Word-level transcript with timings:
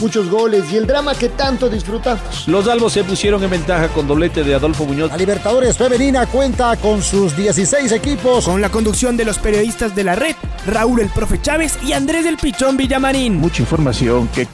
muchos 0.00 0.28
goles 0.28 0.72
y 0.72 0.76
el 0.76 0.86
drama 0.86 1.14
que 1.14 1.28
tanto 1.28 1.68
disfrutamos. 1.68 2.46
Los 2.48 2.68
albos 2.68 2.92
se 2.92 3.04
pusieron 3.04 3.42
en 3.42 3.50
ventaja 3.50 3.88
con 3.88 4.06
doblete 4.06 4.44
de 4.44 4.54
Adolfo 4.54 4.84
Muñoz. 4.84 5.10
La 5.10 5.16
Libertadores 5.16 5.76
Femenina 5.76 6.26
cuenta 6.26 6.76
con 6.76 7.02
sus 7.02 7.36
16 7.36 7.92
equipos. 7.92 8.44
Con 8.44 8.60
la 8.60 8.70
conducción 8.70 9.16
de 9.16 9.24
los 9.24 9.38
periodistas 9.38 9.94
de 9.94 10.04
la 10.04 10.14
red, 10.14 10.36
Raúl 10.66 11.00
el 11.00 11.08
Profe 11.08 11.40
Chávez 11.40 11.78
y 11.84 11.92
Andrés 11.92 12.24
del 12.24 12.36
Pichón 12.36 12.76
Villamarín. 12.76 13.36
Mucha 13.36 13.62
información 13.62 14.28
que... 14.28 14.46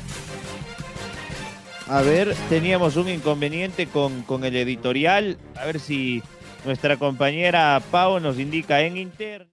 A 1.88 2.00
ver, 2.02 2.34
teníamos 2.48 2.96
un 2.96 3.08
inconveniente 3.08 3.86
con, 3.86 4.22
con 4.22 4.44
el 4.44 4.56
editorial. 4.56 5.36
A 5.60 5.66
ver 5.66 5.78
si 5.78 6.22
nuestra 6.64 6.96
compañera 6.96 7.82
Pau 7.90 8.20
nos 8.20 8.38
indica 8.38 8.80
en 8.80 8.96
interno 8.96 9.52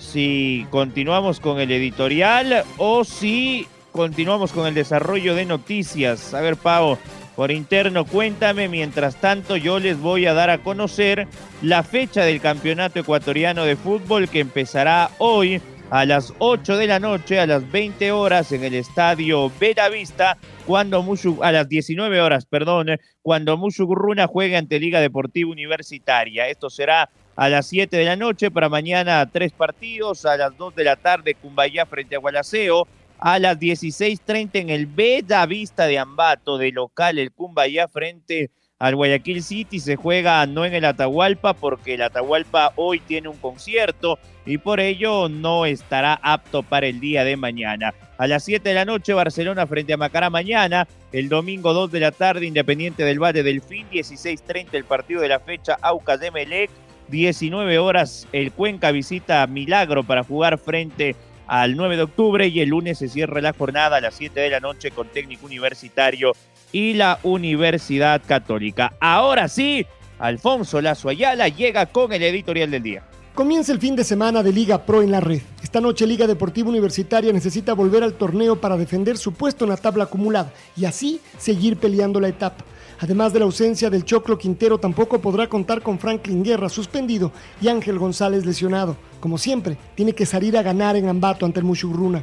si 0.00 0.66
continuamos 0.70 1.40
con 1.40 1.60
el 1.60 1.70
editorial 1.70 2.64
o 2.78 3.04
si 3.04 3.68
continuamos 3.92 4.52
con 4.52 4.66
el 4.66 4.74
desarrollo 4.74 5.34
de 5.34 5.44
noticias. 5.44 6.34
A 6.34 6.40
ver, 6.40 6.56
Pau, 6.56 6.98
por 7.36 7.50
interno, 7.50 8.04
cuéntame. 8.04 8.68
Mientras 8.68 9.16
tanto, 9.16 9.56
yo 9.56 9.78
les 9.78 9.98
voy 9.98 10.26
a 10.26 10.34
dar 10.34 10.50
a 10.50 10.58
conocer 10.58 11.26
la 11.62 11.82
fecha 11.82 12.24
del 12.24 12.40
Campeonato 12.40 13.00
Ecuatoriano 13.00 13.64
de 13.64 13.76
Fútbol 13.76 14.28
que 14.28 14.40
empezará 14.40 15.10
hoy 15.18 15.60
a 15.90 16.04
las 16.04 16.32
8 16.38 16.76
de 16.76 16.86
la 16.86 17.00
noche, 17.00 17.40
a 17.40 17.46
las 17.46 17.70
20 17.70 18.12
horas 18.12 18.52
en 18.52 18.62
el 18.62 18.74
estadio 18.74 19.50
Vista, 19.92 20.38
cuando 20.66 21.04
a 21.42 21.52
las 21.52 21.68
19 21.68 22.20
horas, 22.20 22.46
perdón, 22.46 22.98
cuando 23.22 23.56
Mushugurruna 23.56 24.28
juegue 24.28 24.56
ante 24.56 24.78
Liga 24.78 25.00
Deportiva 25.00 25.50
Universitaria. 25.50 26.48
Esto 26.48 26.70
será 26.70 27.10
a 27.34 27.48
las 27.48 27.66
7 27.66 27.96
de 27.96 28.04
la 28.04 28.16
noche, 28.16 28.50
para 28.50 28.68
mañana 28.68 29.28
tres 29.32 29.52
partidos, 29.52 30.26
a 30.26 30.36
las 30.36 30.56
2 30.56 30.74
de 30.74 30.84
la 30.84 30.96
tarde 30.96 31.34
Cumbayá 31.34 31.86
frente 31.86 32.14
a 32.14 32.18
Gualaceo, 32.18 32.86
a 33.20 33.38
las 33.38 33.58
16.30 33.58 34.50
en 34.54 34.70
el 34.70 34.86
Bella 34.86 35.44
Vista 35.46 35.86
de 35.86 35.98
Ambato, 35.98 36.58
de 36.58 36.72
local 36.72 37.18
el 37.18 37.32
Cumbayá 37.32 37.86
frente 37.86 38.50
al 38.78 38.96
Guayaquil 38.96 39.42
City. 39.42 39.78
Se 39.78 39.96
juega 39.96 40.44
no 40.46 40.64
en 40.64 40.74
el 40.74 40.84
Atahualpa 40.86 41.54
porque 41.54 41.94
el 41.94 42.02
Atahualpa 42.02 42.72
hoy 42.76 42.98
tiene 43.00 43.28
un 43.28 43.36
concierto 43.36 44.18
y 44.46 44.58
por 44.58 44.80
ello 44.80 45.28
no 45.28 45.66
estará 45.66 46.18
apto 46.22 46.62
para 46.62 46.86
el 46.86 46.98
día 46.98 47.22
de 47.24 47.36
mañana. 47.36 47.94
A 48.16 48.26
las 48.26 48.44
7 48.44 48.68
de 48.68 48.74
la 48.74 48.84
noche 48.84 49.12
Barcelona 49.12 49.66
frente 49.66 49.92
a 49.92 49.98
Macará 49.98 50.30
mañana. 50.30 50.88
El 51.12 51.28
domingo 51.28 51.74
2 51.74 51.92
de 51.92 52.00
la 52.00 52.12
tarde 52.12 52.46
Independiente 52.46 53.04
del 53.04 53.22
Valle 53.22 53.42
del 53.42 53.60
Fin. 53.60 53.86
16.30 53.90 54.68
el 54.72 54.84
partido 54.84 55.20
de 55.20 55.28
la 55.28 55.40
fecha 55.40 55.76
Aucas 55.82 56.20
de 56.20 56.30
Melec. 56.30 56.70
19 57.08 57.78
horas 57.78 58.28
el 58.32 58.52
Cuenca 58.52 58.92
visita 58.92 59.46
Milagro 59.46 60.04
para 60.04 60.22
jugar 60.22 60.58
frente 60.58 61.10
a 61.10 61.29
al 61.50 61.76
9 61.76 61.96
de 61.96 62.02
octubre 62.04 62.46
y 62.46 62.60
el 62.60 62.68
lunes 62.68 62.98
se 62.98 63.08
cierra 63.08 63.40
la 63.40 63.52
jornada 63.52 63.96
a 63.96 64.00
las 64.00 64.14
7 64.14 64.38
de 64.38 64.50
la 64.50 64.60
noche 64.60 64.92
con 64.92 65.08
técnico 65.08 65.46
universitario 65.46 66.30
y 66.70 66.94
la 66.94 67.18
Universidad 67.24 68.22
Católica. 68.24 68.92
Ahora 69.00 69.48
sí, 69.48 69.84
Alfonso 70.20 70.80
Lazo 70.80 71.08
Ayala 71.08 71.48
llega 71.48 71.86
con 71.86 72.12
el 72.12 72.22
editorial 72.22 72.70
del 72.70 72.84
día. 72.84 73.02
Comienza 73.34 73.72
el 73.72 73.80
fin 73.80 73.96
de 73.96 74.04
semana 74.04 74.44
de 74.44 74.52
Liga 74.52 74.86
Pro 74.86 75.02
en 75.02 75.10
la 75.10 75.18
red. 75.18 75.40
Esta 75.60 75.80
noche 75.80 76.06
Liga 76.06 76.28
Deportiva 76.28 76.68
Universitaria 76.68 77.32
necesita 77.32 77.72
volver 77.72 78.04
al 78.04 78.14
torneo 78.14 78.60
para 78.60 78.76
defender 78.76 79.18
su 79.18 79.32
puesto 79.32 79.64
en 79.64 79.70
la 79.70 79.76
tabla 79.76 80.04
acumulada 80.04 80.52
y 80.76 80.84
así 80.84 81.20
seguir 81.36 81.78
peleando 81.78 82.20
la 82.20 82.28
etapa. 82.28 82.64
Además 83.02 83.32
de 83.32 83.38
la 83.38 83.46
ausencia 83.46 83.88
del 83.88 84.04
Choclo 84.04 84.36
Quintero, 84.36 84.78
tampoco 84.78 85.22
podrá 85.22 85.48
contar 85.48 85.80
con 85.80 85.98
Franklin 85.98 86.44
Guerra 86.44 86.68
suspendido 86.68 87.32
y 87.62 87.68
Ángel 87.68 87.98
González 87.98 88.44
lesionado. 88.44 88.94
Como 89.20 89.38
siempre, 89.38 89.78
tiene 89.94 90.12
que 90.12 90.26
salir 90.26 90.56
a 90.58 90.62
ganar 90.62 90.96
en 90.96 91.08
Ambato 91.08 91.46
ante 91.46 91.60
el 91.60 91.64
Mushurruna. 91.64 92.22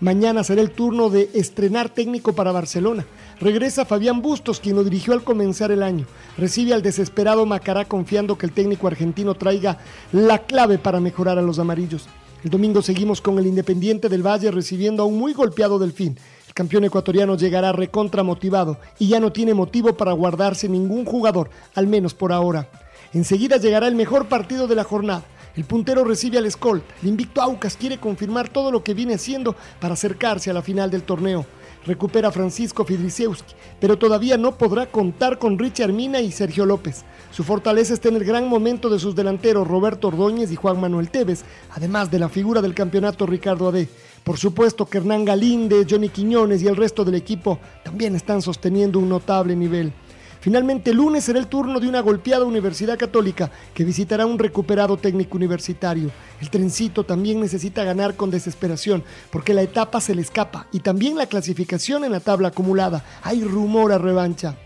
Mañana 0.00 0.42
será 0.42 0.62
el 0.62 0.70
turno 0.70 1.10
de 1.10 1.28
estrenar 1.34 1.90
técnico 1.90 2.34
para 2.34 2.50
Barcelona. 2.50 3.04
Regresa 3.40 3.84
Fabián 3.84 4.22
Bustos, 4.22 4.58
quien 4.58 4.76
lo 4.76 4.84
dirigió 4.84 5.12
al 5.12 5.22
comenzar 5.22 5.70
el 5.70 5.82
año. 5.82 6.06
Recibe 6.38 6.72
al 6.72 6.80
desesperado 6.80 7.44
Macará 7.44 7.84
confiando 7.84 8.38
que 8.38 8.46
el 8.46 8.52
técnico 8.52 8.86
argentino 8.86 9.34
traiga 9.34 9.78
la 10.12 10.38
clave 10.38 10.78
para 10.78 10.98
mejorar 10.98 11.38
a 11.38 11.42
los 11.42 11.58
amarillos. 11.58 12.06
El 12.42 12.50
domingo 12.50 12.80
seguimos 12.80 13.20
con 13.20 13.38
el 13.38 13.46
Independiente 13.46 14.08
del 14.08 14.26
Valle 14.26 14.50
recibiendo 14.50 15.02
a 15.02 15.06
un 15.06 15.18
muy 15.18 15.34
golpeado 15.34 15.78
Delfín 15.78 16.16
campeón 16.56 16.84
ecuatoriano 16.84 17.36
llegará 17.36 17.70
recontra 17.72 18.22
motivado 18.22 18.78
y 18.98 19.08
ya 19.08 19.20
no 19.20 19.30
tiene 19.30 19.52
motivo 19.52 19.94
para 19.94 20.12
guardarse 20.12 20.70
ningún 20.70 21.04
jugador, 21.04 21.50
al 21.74 21.86
menos 21.86 22.14
por 22.14 22.32
ahora. 22.32 22.70
Enseguida 23.12 23.58
llegará 23.58 23.88
el 23.88 23.94
mejor 23.94 24.26
partido 24.26 24.66
de 24.66 24.74
la 24.74 24.82
jornada. 24.82 25.22
El 25.54 25.64
puntero 25.64 26.02
recibe 26.02 26.38
al 26.38 26.46
escolta. 26.46 26.94
El 27.02 27.08
invicto 27.08 27.42
Aucas 27.42 27.76
quiere 27.76 27.98
confirmar 27.98 28.48
todo 28.48 28.70
lo 28.70 28.82
que 28.82 28.94
viene 28.94 29.14
haciendo 29.14 29.54
para 29.80 29.92
acercarse 29.92 30.50
a 30.50 30.54
la 30.54 30.62
final 30.62 30.90
del 30.90 31.02
torneo. 31.02 31.44
Recupera 31.84 32.32
Francisco 32.32 32.86
Fidrisewski, 32.86 33.54
pero 33.78 33.98
todavía 33.98 34.38
no 34.38 34.56
podrá 34.56 34.86
contar 34.86 35.38
con 35.38 35.58
Richard 35.58 35.92
Mina 35.92 36.20
y 36.20 36.32
Sergio 36.32 36.64
López. 36.64 37.04
Su 37.30 37.44
fortaleza 37.44 37.92
está 37.92 38.08
en 38.08 38.16
el 38.16 38.24
gran 38.24 38.48
momento 38.48 38.88
de 38.88 38.98
sus 38.98 39.14
delanteros 39.14 39.68
Roberto 39.68 40.08
Ordóñez 40.08 40.50
y 40.50 40.56
Juan 40.56 40.80
Manuel 40.80 41.10
Tevez, 41.10 41.44
además 41.70 42.10
de 42.10 42.18
la 42.18 42.30
figura 42.30 42.62
del 42.62 42.74
campeonato 42.74 43.26
Ricardo 43.26 43.68
Ade. 43.68 43.88
Por 44.26 44.38
supuesto 44.38 44.86
que 44.86 44.98
Hernán 44.98 45.24
Galíndez, 45.24 45.86
Johnny 45.88 46.08
Quiñones 46.08 46.60
y 46.60 46.66
el 46.66 46.74
resto 46.74 47.04
del 47.04 47.14
equipo 47.14 47.60
también 47.84 48.16
están 48.16 48.42
sosteniendo 48.42 48.98
un 48.98 49.08
notable 49.08 49.54
nivel. 49.54 49.92
Finalmente, 50.40 50.90
el 50.90 50.96
lunes 50.96 51.22
será 51.22 51.38
el 51.38 51.46
turno 51.46 51.78
de 51.78 51.88
una 51.88 52.00
golpeada 52.00 52.44
Universidad 52.44 52.98
Católica 52.98 53.52
que 53.72 53.84
visitará 53.84 54.26
un 54.26 54.36
recuperado 54.36 54.96
técnico 54.96 55.36
universitario. 55.36 56.10
El 56.40 56.50
trencito 56.50 57.04
también 57.04 57.40
necesita 57.40 57.84
ganar 57.84 58.16
con 58.16 58.32
desesperación 58.32 59.04
porque 59.30 59.54
la 59.54 59.62
etapa 59.62 60.00
se 60.00 60.16
le 60.16 60.22
escapa 60.22 60.66
y 60.72 60.80
también 60.80 61.16
la 61.16 61.26
clasificación 61.26 62.02
en 62.02 62.10
la 62.10 62.18
tabla 62.18 62.48
acumulada. 62.48 63.04
Hay 63.22 63.44
rumor 63.44 63.92
a 63.92 63.98
revancha. 63.98 64.56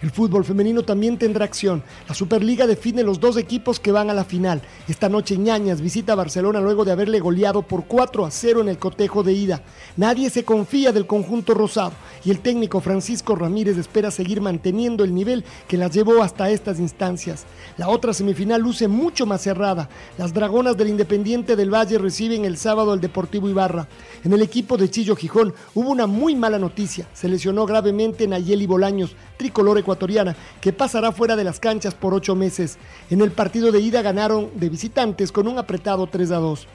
El 0.00 0.12
fútbol 0.12 0.44
femenino 0.44 0.84
también 0.84 1.18
tendrá 1.18 1.44
acción. 1.44 1.82
La 2.08 2.14
Superliga 2.14 2.68
define 2.68 3.02
los 3.02 3.18
dos 3.18 3.36
equipos 3.36 3.80
que 3.80 3.90
van 3.90 4.10
a 4.10 4.14
la 4.14 4.24
final. 4.24 4.62
Esta 4.86 5.08
noche 5.08 5.36
Ñañas 5.36 5.80
visita 5.80 6.14
Barcelona 6.14 6.60
luego 6.60 6.84
de 6.84 6.92
haberle 6.92 7.18
goleado 7.18 7.62
por 7.62 7.86
4 7.86 8.24
a 8.24 8.30
0 8.30 8.60
en 8.60 8.68
el 8.68 8.78
cotejo 8.78 9.24
de 9.24 9.32
ida. 9.32 9.62
Nadie 9.96 10.30
se 10.30 10.44
confía 10.44 10.92
del 10.92 11.08
conjunto 11.08 11.52
rosado 11.52 11.94
y 12.24 12.30
el 12.30 12.38
técnico 12.38 12.80
Francisco 12.80 13.34
Ramírez 13.34 13.76
espera 13.76 14.12
seguir 14.12 14.40
manteniendo 14.40 15.02
el 15.02 15.12
nivel 15.12 15.44
que 15.66 15.76
las 15.76 15.92
llevó 15.92 16.22
hasta 16.22 16.48
estas 16.50 16.78
instancias. 16.78 17.44
La 17.76 17.88
otra 17.88 18.12
semifinal 18.12 18.60
luce 18.60 18.86
mucho 18.86 19.26
más 19.26 19.42
cerrada. 19.42 19.88
Las 20.16 20.32
Dragonas 20.32 20.76
del 20.76 20.90
Independiente 20.90 21.56
del 21.56 21.74
Valle 21.74 21.98
reciben 21.98 22.44
el 22.44 22.56
sábado 22.56 22.92
al 22.92 23.00
Deportivo 23.00 23.48
Ibarra. 23.48 23.88
En 24.22 24.32
el 24.32 24.42
equipo 24.42 24.76
de 24.76 24.90
Chillo 24.90 25.16
Gijón 25.16 25.54
hubo 25.74 25.90
una 25.90 26.06
muy 26.06 26.36
mala 26.36 26.60
noticia. 26.60 27.08
Se 27.14 27.28
lesionó 27.28 27.66
gravemente 27.66 28.28
Nayeli 28.28 28.66
Bolaños, 28.66 29.16
tricolor 29.36 29.78
ecuatoriana, 29.88 30.36
que 30.60 30.74
pasará 30.74 31.12
fuera 31.12 31.34
de 31.34 31.44
las 31.44 31.60
canchas 31.60 31.94
por 31.94 32.12
ocho 32.12 32.34
meses. 32.34 32.76
En 33.08 33.22
el 33.22 33.30
partido 33.30 33.72
de 33.72 33.80
ida 33.80 34.02
ganaron 34.02 34.50
de 34.54 34.68
visitantes 34.68 35.32
con 35.32 35.48
un 35.48 35.58
apretado 35.58 36.06
3 36.06 36.30
a 36.32 36.36
2. 36.36 36.66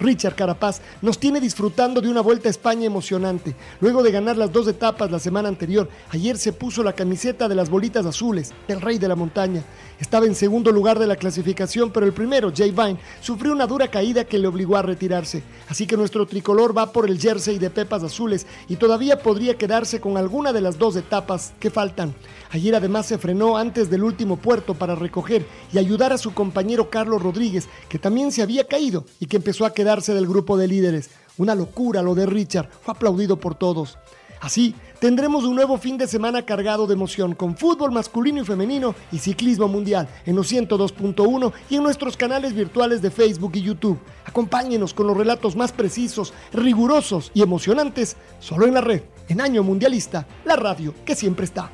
Richard 0.00 0.34
Carapaz 0.34 0.80
nos 1.02 1.18
tiene 1.18 1.40
disfrutando 1.40 2.00
de 2.00 2.08
una 2.08 2.22
vuelta 2.22 2.48
a 2.48 2.50
España 2.50 2.86
emocionante. 2.86 3.54
Luego 3.80 4.02
de 4.02 4.10
ganar 4.10 4.38
las 4.38 4.50
dos 4.50 4.66
etapas 4.66 5.10
la 5.10 5.18
semana 5.18 5.50
anterior, 5.50 5.90
ayer 6.08 6.38
se 6.38 6.54
puso 6.54 6.82
la 6.82 6.94
camiseta 6.94 7.48
de 7.48 7.54
las 7.54 7.68
bolitas 7.68 8.06
azules, 8.06 8.54
del 8.66 8.80
rey 8.80 8.98
de 8.98 9.08
la 9.08 9.14
montaña. 9.14 9.62
Estaba 10.00 10.24
en 10.24 10.34
segundo 10.34 10.72
lugar 10.72 10.98
de 10.98 11.06
la 11.06 11.16
clasificación, 11.16 11.90
pero 11.90 12.06
el 12.06 12.14
primero, 12.14 12.50
Jay 12.56 12.70
Vine, 12.70 12.98
sufrió 13.20 13.52
una 13.52 13.66
dura 13.66 13.88
caída 13.88 14.24
que 14.24 14.38
le 14.38 14.48
obligó 14.48 14.78
a 14.78 14.82
retirarse. 14.82 15.42
Así 15.68 15.86
que 15.86 15.98
nuestro 15.98 16.26
tricolor 16.26 16.76
va 16.76 16.90
por 16.90 17.06
el 17.06 17.20
jersey 17.20 17.58
de 17.58 17.68
Pepas 17.68 18.02
Azules 18.02 18.46
y 18.68 18.76
todavía 18.76 19.22
podría 19.22 19.58
quedarse 19.58 20.00
con 20.00 20.16
alguna 20.16 20.54
de 20.54 20.62
las 20.62 20.78
dos 20.78 20.96
etapas 20.96 21.52
que 21.60 21.68
faltan. 21.68 22.14
Ayer 22.52 22.74
además 22.74 23.04
se 23.04 23.18
frenó 23.18 23.58
antes 23.58 23.90
del 23.90 24.02
último 24.02 24.38
puerto 24.38 24.72
para 24.72 24.94
recoger 24.94 25.44
y 25.72 25.78
ayudar 25.78 26.14
a 26.14 26.18
su 26.18 26.32
compañero 26.32 26.88
Carlos 26.88 27.22
Rodríguez, 27.22 27.68
que 27.90 27.98
también 27.98 28.32
se 28.32 28.40
había 28.40 28.66
caído 28.66 29.04
y 29.20 29.26
que 29.26 29.36
empezó 29.36 29.66
a 29.66 29.74
del 29.90 30.28
grupo 30.28 30.56
de 30.56 30.68
líderes. 30.68 31.10
Una 31.36 31.56
locura 31.56 32.00
lo 32.00 32.14
de 32.14 32.24
Richard, 32.24 32.68
fue 32.80 32.92
aplaudido 32.92 33.40
por 33.40 33.56
todos. 33.56 33.98
Así, 34.40 34.74
tendremos 35.00 35.44
un 35.44 35.56
nuevo 35.56 35.78
fin 35.78 35.98
de 35.98 36.06
semana 36.06 36.46
cargado 36.46 36.86
de 36.86 36.94
emoción 36.94 37.34
con 37.34 37.56
fútbol 37.56 37.90
masculino 37.90 38.40
y 38.40 38.44
femenino 38.44 38.94
y 39.10 39.18
ciclismo 39.18 39.66
mundial 39.66 40.08
en 40.24 40.36
los 40.36 40.50
102.1 40.50 41.52
y 41.68 41.76
en 41.76 41.82
nuestros 41.82 42.16
canales 42.16 42.54
virtuales 42.54 43.02
de 43.02 43.10
Facebook 43.10 43.50
y 43.54 43.62
YouTube. 43.62 43.98
Acompáñenos 44.24 44.94
con 44.94 45.08
los 45.08 45.16
relatos 45.16 45.56
más 45.56 45.72
precisos, 45.72 46.32
rigurosos 46.52 47.32
y 47.34 47.42
emocionantes 47.42 48.16
solo 48.38 48.66
en 48.66 48.74
la 48.74 48.80
red, 48.80 49.02
en 49.28 49.40
Año 49.40 49.64
Mundialista, 49.64 50.24
la 50.44 50.54
radio 50.54 50.94
que 51.04 51.16
siempre 51.16 51.46
está. 51.46 51.70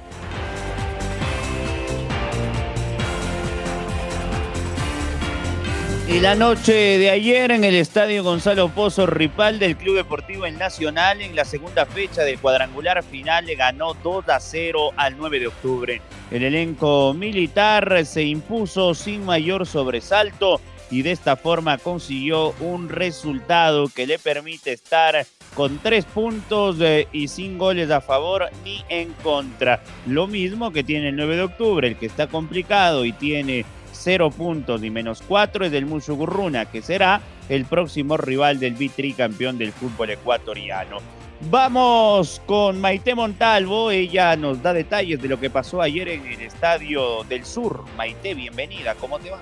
Y 6.09 6.21
la 6.21 6.37
noche 6.37 6.73
de 6.73 7.11
ayer 7.11 7.51
en 7.51 7.65
el 7.65 7.75
estadio 7.75 8.23
Gonzalo 8.23 8.69
Pozo 8.69 9.07
Ripal 9.07 9.59
del 9.59 9.77
Club 9.77 9.97
Deportivo 9.97 10.47
El 10.47 10.57
Nacional, 10.57 11.21
en 11.21 11.35
la 11.35 11.45
segunda 11.45 11.85
fecha 11.85 12.23
del 12.23 12.39
cuadrangular 12.39 13.03
final, 13.03 13.45
ganó 13.57 13.95
2 13.95 14.29
a 14.29 14.39
0 14.39 14.93
al 14.97 15.17
9 15.19 15.41
de 15.41 15.47
octubre. 15.49 16.01
El 16.31 16.45
elenco 16.45 17.13
militar 17.13 18.07
se 18.07 18.23
impuso 18.23 18.95
sin 18.95 19.25
mayor 19.25 19.67
sobresalto 19.67 20.61
y 20.93 21.03
de 21.03 21.11
esta 21.11 21.35
forma 21.35 21.77
consiguió 21.79 22.55
un 22.61 22.89
resultado 22.89 23.89
que 23.89 24.07
le 24.07 24.21
permite 24.21 24.75
estar 24.75 25.27
con 25.55 25.79
tres 25.79 26.05
puntos 26.05 26.77
eh, 26.81 27.09
y 27.13 27.27
sin 27.27 27.59
goles 27.59 27.91
a 27.91 28.01
favor 28.01 28.49
ni 28.63 28.85
en 28.89 29.13
contra. 29.25 29.83
Lo 30.07 30.29
mismo 30.29 30.71
que 30.71 30.85
tiene 30.85 31.09
el 31.09 31.17
9 31.17 31.35
de 31.35 31.43
octubre, 31.43 31.89
el 31.89 31.97
que 31.97 32.07
está 32.07 32.29
complicado 32.29 33.05
y 33.05 33.13
tiene 33.13 33.65
cero 34.07 34.31
puntos 34.31 34.85
y 34.85 34.91
menos 34.91 35.21
cuatro 35.21 35.65
es 35.65 35.73
del 35.73 35.85
Mushugurruna, 35.85 36.67
que 36.67 36.81
será 36.81 37.21
el 37.49 37.65
próximo 37.65 38.17
rival 38.17 38.61
del 38.61 38.75
Vitri 38.75 39.13
campeón 39.13 39.59
del 39.59 39.73
fútbol 39.73 40.11
ecuatoriano. 40.11 40.99
Vamos 41.51 42.41
con 42.47 42.81
Maite 42.81 43.17
Montalvo, 43.17 43.91
ella 43.91 44.37
nos 44.37 44.63
da 44.63 44.73
detalles 44.73 45.21
de 45.21 45.27
lo 45.27 45.41
que 45.41 45.51
pasó 45.51 45.83
ayer 45.83 46.09
en 46.09 46.25
el 46.25 46.41
Estadio 46.41 47.25
del 47.25 47.45
Sur. 47.45 47.85
Maite, 47.97 48.35
bienvenida, 48.35 48.95
¿cómo 48.95 49.19
te 49.19 49.31
va? 49.31 49.41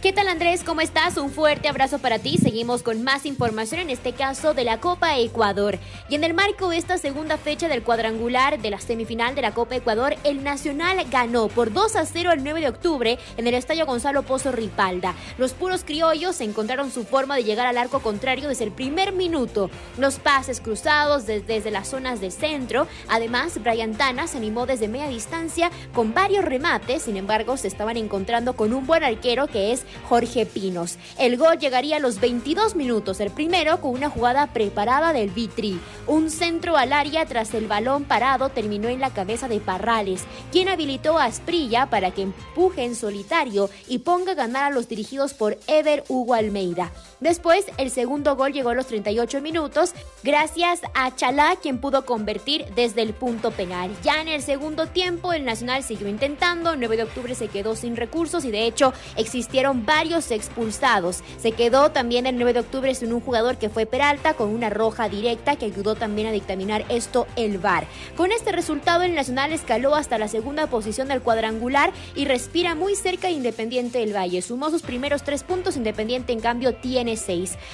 ¿Qué 0.00 0.12
tal 0.12 0.28
Andrés? 0.28 0.62
¿Cómo 0.62 0.80
estás? 0.80 1.16
Un 1.16 1.28
fuerte 1.28 1.68
abrazo 1.68 1.98
para 1.98 2.20
ti. 2.20 2.38
Seguimos 2.38 2.84
con 2.84 3.02
más 3.02 3.26
información, 3.26 3.80
en 3.80 3.90
este 3.90 4.12
caso 4.12 4.54
de 4.54 4.62
la 4.62 4.78
Copa 4.78 5.18
Ecuador. 5.18 5.76
Y 6.08 6.14
en 6.14 6.22
el 6.22 6.34
marco 6.34 6.68
de 6.68 6.76
esta 6.76 6.98
segunda 6.98 7.36
fecha 7.36 7.66
del 7.66 7.82
cuadrangular 7.82 8.60
de 8.60 8.70
la 8.70 8.78
semifinal 8.78 9.34
de 9.34 9.42
la 9.42 9.54
Copa 9.54 9.74
Ecuador, 9.74 10.14
el 10.22 10.44
Nacional 10.44 11.04
ganó 11.10 11.48
por 11.48 11.72
2 11.72 11.96
a 11.96 12.06
0 12.06 12.30
el 12.30 12.44
9 12.44 12.60
de 12.60 12.68
octubre 12.68 13.18
en 13.36 13.48
el 13.48 13.54
Estadio 13.54 13.86
Gonzalo 13.86 14.22
Pozo 14.22 14.52
Ripalda. 14.52 15.16
Los 15.36 15.52
puros 15.52 15.82
criollos 15.82 16.40
encontraron 16.42 16.92
su 16.92 17.02
forma 17.02 17.34
de 17.34 17.42
llegar 17.42 17.66
al 17.66 17.76
arco 17.76 17.98
contrario 17.98 18.48
desde 18.48 18.62
el 18.62 18.70
primer 18.70 19.10
minuto. 19.10 19.68
Los 19.96 20.20
pases 20.20 20.60
cruzados 20.60 21.26
desde, 21.26 21.72
las 21.72 21.88
zonas 21.88 22.20
de 22.20 22.30
centro. 22.30 22.86
Además, 23.08 23.60
Brian 23.60 23.96
Tana 23.96 24.28
se 24.28 24.36
animó 24.36 24.64
desde 24.64 24.86
media 24.86 25.08
distancia 25.08 25.72
con 25.92 26.14
varios 26.14 26.44
remates. 26.44 27.02
Sin 27.02 27.16
embargo, 27.16 27.56
se 27.56 27.66
estaban 27.66 27.96
encontrando 27.96 28.54
con 28.54 28.72
un 28.72 28.86
buen 28.86 29.02
arquero 29.02 29.48
que 29.48 29.72
es 29.72 29.87
Jorge 30.08 30.46
Pinos. 30.46 30.98
El 31.18 31.36
gol 31.36 31.58
llegaría 31.58 31.96
a 31.96 32.00
los 32.00 32.20
22 32.20 32.74
minutos, 32.74 33.20
el 33.20 33.30
primero 33.30 33.80
con 33.80 33.92
una 33.92 34.10
jugada 34.10 34.48
preparada 34.52 35.12
del 35.12 35.30
Vitri. 35.30 35.80
Un 36.06 36.30
centro 36.30 36.76
al 36.76 36.92
área 36.92 37.26
tras 37.26 37.54
el 37.54 37.66
balón 37.66 38.04
parado 38.04 38.48
terminó 38.48 38.88
en 38.88 39.00
la 39.00 39.10
cabeza 39.10 39.48
de 39.48 39.60
Parrales, 39.60 40.24
quien 40.52 40.68
habilitó 40.68 41.18
a 41.18 41.24
Asprilla 41.24 41.86
para 41.90 42.10
que 42.10 42.22
empuje 42.22 42.84
en 42.84 42.94
solitario 42.94 43.70
y 43.88 43.98
ponga 43.98 44.32
a 44.32 44.34
ganar 44.34 44.64
a 44.64 44.74
los 44.74 44.88
dirigidos 44.88 45.34
por 45.34 45.58
Ever 45.66 46.04
Hugo 46.08 46.34
Almeida. 46.34 46.92
Después, 47.20 47.66
el 47.78 47.90
segundo 47.90 48.36
gol 48.36 48.52
llegó 48.52 48.70
a 48.70 48.74
los 48.74 48.86
38 48.86 49.40
minutos, 49.40 49.92
gracias 50.22 50.80
a 50.94 51.14
Chalá, 51.14 51.56
quien 51.60 51.78
pudo 51.78 52.04
convertir 52.04 52.66
desde 52.76 53.02
el 53.02 53.12
punto 53.12 53.50
penal. 53.50 53.90
Ya 54.02 54.20
en 54.20 54.28
el 54.28 54.42
segundo 54.42 54.86
tiempo, 54.86 55.32
el 55.32 55.44
Nacional 55.44 55.82
siguió 55.82 56.08
intentando, 56.08 56.72
el 56.72 56.80
9 56.80 56.96
de 56.96 57.02
octubre 57.04 57.34
se 57.34 57.48
quedó 57.48 57.76
sin 57.76 57.96
recursos 57.96 58.44
y 58.44 58.50
de 58.50 58.66
hecho 58.66 58.92
existieron 59.16 59.77
varios 59.84 60.30
expulsados. 60.30 61.22
Se 61.38 61.52
quedó 61.52 61.90
también 61.90 62.26
el 62.26 62.36
9 62.36 62.52
de 62.52 62.60
octubre 62.60 62.94
sin 62.94 63.12
un 63.12 63.20
jugador 63.20 63.58
que 63.58 63.68
fue 63.68 63.86
Peralta 63.86 64.34
con 64.34 64.50
una 64.50 64.70
roja 64.70 65.08
directa 65.08 65.56
que 65.56 65.66
ayudó 65.66 65.94
también 65.94 66.28
a 66.28 66.32
dictaminar 66.32 66.84
esto 66.88 67.26
el 67.36 67.58
VAR. 67.58 67.86
Con 68.16 68.32
este 68.32 68.52
resultado, 68.52 69.02
el 69.02 69.14
Nacional 69.14 69.52
escaló 69.52 69.94
hasta 69.94 70.18
la 70.18 70.28
segunda 70.28 70.68
posición 70.68 71.08
del 71.08 71.22
cuadrangular 71.22 71.92
y 72.14 72.24
respira 72.24 72.74
muy 72.74 72.94
cerca 72.94 73.28
de 73.28 73.34
Independiente 73.34 73.98
del 73.98 74.14
Valle. 74.14 74.42
Sumó 74.42 74.70
sus 74.70 74.82
primeros 74.82 75.22
tres 75.22 75.42
puntos, 75.42 75.76
Independiente 75.76 76.32
en 76.32 76.40
cambio 76.40 76.74
tiene 76.74 77.08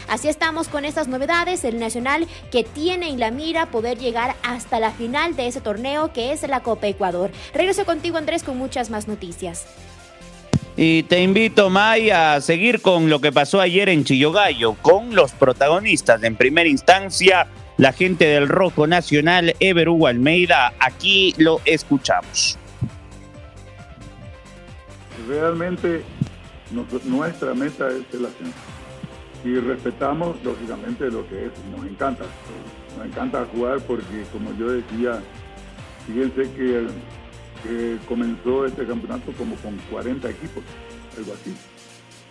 Así 0.09 0.29
estamos 0.29 0.69
con 0.69 0.85
estas 0.85 1.09
novedades, 1.09 1.65
el 1.65 1.79
Nacional 1.79 2.27
que 2.51 2.63
tiene 2.63 3.09
en 3.09 3.19
la 3.19 3.31
mira 3.31 3.67
poder 3.67 3.99
llegar 3.99 4.37
hasta 4.43 4.79
la 4.79 4.91
final 4.91 5.35
de 5.35 5.49
ese 5.49 5.61
torneo 5.61 6.13
que 6.13 6.33
es 6.33 6.47
la 6.49 6.61
Copa 6.61 6.87
Ecuador. 6.87 7.31
Regreso 7.53 7.85
contigo 7.85 8.17
Andrés 8.17 8.43
con 8.43 8.57
muchas 8.57 8.91
más 8.91 9.09
noticias. 9.09 9.67
Y 10.77 11.05
te 11.05 11.23
invito, 11.23 11.71
May, 11.71 12.11
a 12.11 12.41
seguir 12.41 12.81
con 12.81 13.09
lo 13.09 13.21
que 13.21 13.31
pasó 13.31 13.61
ayer 13.61 13.89
en 13.89 14.05
Chillogallo, 14.05 14.75
con 14.75 15.15
los 15.15 15.33
protagonistas. 15.33 16.23
En 16.25 16.37
primera 16.37 16.69
instancia, 16.69 17.47
la 17.77 17.93
gente 17.93 18.27
del 18.27 18.49
Rojo 18.49 18.87
Nacional, 18.87 19.55
Ever 19.61 19.89
Hugo 19.89 20.09
Almeida. 20.09 20.73
Aquí 20.81 21.35
lo 21.39 21.61
escuchamos. 21.65 22.59
Realmente 25.29 26.03
nuestra 27.05 27.55
meta 27.55 27.89
es 27.89 28.03
el 28.13 28.27
ascenso 28.27 28.75
y 29.45 29.59
respetamos 29.61 30.43
lógicamente 30.43 31.11
lo 31.11 31.29
que 31.29 31.47
es, 31.47 31.53
nos 31.71 31.87
encanta, 31.87 32.25
nos 32.97 33.07
encanta 33.07 33.47
jugar 33.55 33.79
porque 33.81 34.25
como 34.33 34.57
yo 34.59 34.71
decía, 34.71 35.21
fíjense 36.07 36.51
que, 36.53 36.87
comenzó 38.07 38.67
este 38.67 38.87
campeonato 38.87 39.33
como 39.33 39.57
con 39.57 39.77
40 39.91 40.31
equipos, 40.31 40.63
algo 41.17 41.33
así, 41.33 41.55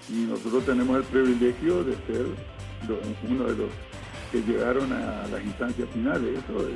y 0.09 0.25
nosotros 0.25 0.65
tenemos 0.65 0.97
el 0.97 1.03
privilegio 1.03 1.83
de 1.83 1.94
ser 2.07 2.25
uno 3.30 3.44
de 3.45 3.56
los 3.56 3.69
que 4.31 4.41
llegaron 4.41 4.91
a 4.91 5.27
las 5.27 5.44
instancias 5.44 5.88
finales, 5.94 6.39
eso 6.39 6.68
es 6.68 6.75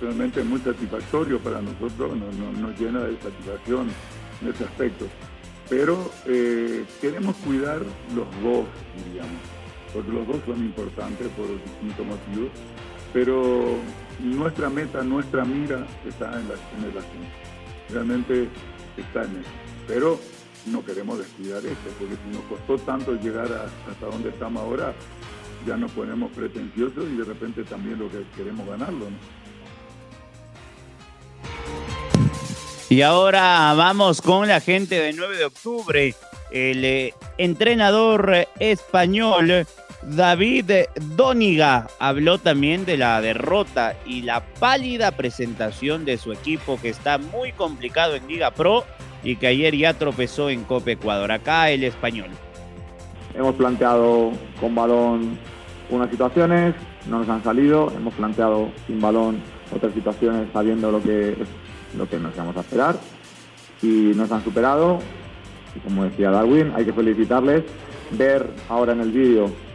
realmente 0.00 0.42
muy 0.42 0.60
satisfactorio 0.60 1.38
para 1.38 1.60
nosotros, 1.60 2.16
nos, 2.16 2.80
llena 2.80 3.00
de 3.00 3.16
satisfacción 3.20 3.88
en 4.42 4.48
ese 4.48 4.64
aspecto. 4.64 5.06
Pero 5.68 6.10
eh, 6.26 6.84
queremos 7.00 7.34
cuidar 7.36 7.80
los 8.14 8.26
dos, 8.42 8.66
digamos 9.12 9.56
porque 9.96 10.12
los 10.12 10.26
dos 10.26 10.36
son 10.44 10.58
importantes 10.58 11.28
por 11.28 11.46
distintos 11.48 12.06
motivos, 12.06 12.50
pero 13.14 13.78
nuestra 14.20 14.68
meta, 14.68 15.02
nuestra 15.02 15.44
mira 15.44 15.86
está 16.06 16.26
en, 16.38 16.48
la, 16.48 16.54
en 16.54 16.84
el 16.84 16.98
Realmente 17.90 18.48
está 18.96 19.22
en 19.24 19.38
eso. 19.38 19.50
Pero 19.86 20.20
no 20.66 20.84
queremos 20.84 21.18
descuidar 21.18 21.64
esto, 21.64 21.90
porque 21.98 22.14
si 22.14 22.36
nos 22.36 22.44
costó 22.44 22.78
tanto 22.84 23.14
llegar 23.14 23.46
hasta 23.88 24.06
donde 24.06 24.30
estamos 24.30 24.62
ahora, 24.62 24.94
ya 25.66 25.76
nos 25.76 25.90
ponemos 25.92 26.30
pretenciosos 26.32 27.04
y 27.12 27.16
de 27.16 27.24
repente 27.24 27.64
también 27.64 27.98
lo 27.98 28.10
que 28.10 28.24
queremos 28.36 28.66
ganarlo. 28.66 29.06
Y 32.88 33.02
ahora 33.02 33.74
vamos 33.74 34.22
con 34.22 34.46
la 34.46 34.60
gente 34.60 35.00
de 35.00 35.12
9 35.12 35.36
de 35.36 35.44
octubre. 35.44 36.14
El 36.52 36.84
eh, 36.84 37.14
entrenador 37.36 38.46
español 38.60 39.66
David 40.06 40.70
Dóniga 41.16 41.88
habló 41.98 42.38
también 42.38 42.84
de 42.84 42.96
la 42.96 43.20
derrota 43.20 43.96
y 44.06 44.22
la 44.22 44.40
pálida 44.60 45.10
presentación 45.10 46.04
de 46.04 46.16
su 46.16 46.32
equipo 46.32 46.78
que 46.80 46.90
está 46.90 47.18
muy 47.18 47.50
complicado 47.50 48.14
en 48.14 48.28
Liga 48.28 48.52
Pro 48.52 48.84
y 49.24 49.34
que 49.34 49.48
ayer 49.48 49.76
ya 49.76 49.94
tropezó 49.94 50.48
en 50.48 50.62
Copa 50.62 50.92
Ecuador. 50.92 51.32
Acá 51.32 51.70
el 51.70 51.82
español. 51.82 52.30
Hemos 53.34 53.56
planteado 53.56 54.30
con 54.60 54.76
balón 54.76 55.36
unas 55.90 56.08
situaciones, 56.08 56.76
no 57.08 57.18
nos 57.18 57.28
han 57.28 57.42
salido, 57.42 57.92
hemos 57.96 58.14
planteado 58.14 58.70
sin 58.86 59.00
balón 59.00 59.42
otras 59.74 59.92
situaciones 59.92 60.46
sabiendo 60.52 60.92
lo 60.92 61.02
que, 61.02 61.36
lo 61.98 62.08
que 62.08 62.18
nos 62.20 62.32
íbamos 62.32 62.56
a 62.56 62.60
esperar 62.60 62.96
y 63.82 64.12
nos 64.14 64.30
han 64.30 64.44
superado. 64.44 65.00
Como 65.82 66.04
decía 66.04 66.30
Darwin, 66.30 66.72
hay 66.76 66.84
que 66.84 66.92
felicitarles. 66.92 67.64
Ver 68.12 68.48
ahora 68.68 68.92
en 68.92 69.00
el 69.00 69.10
vídeo 69.10 69.65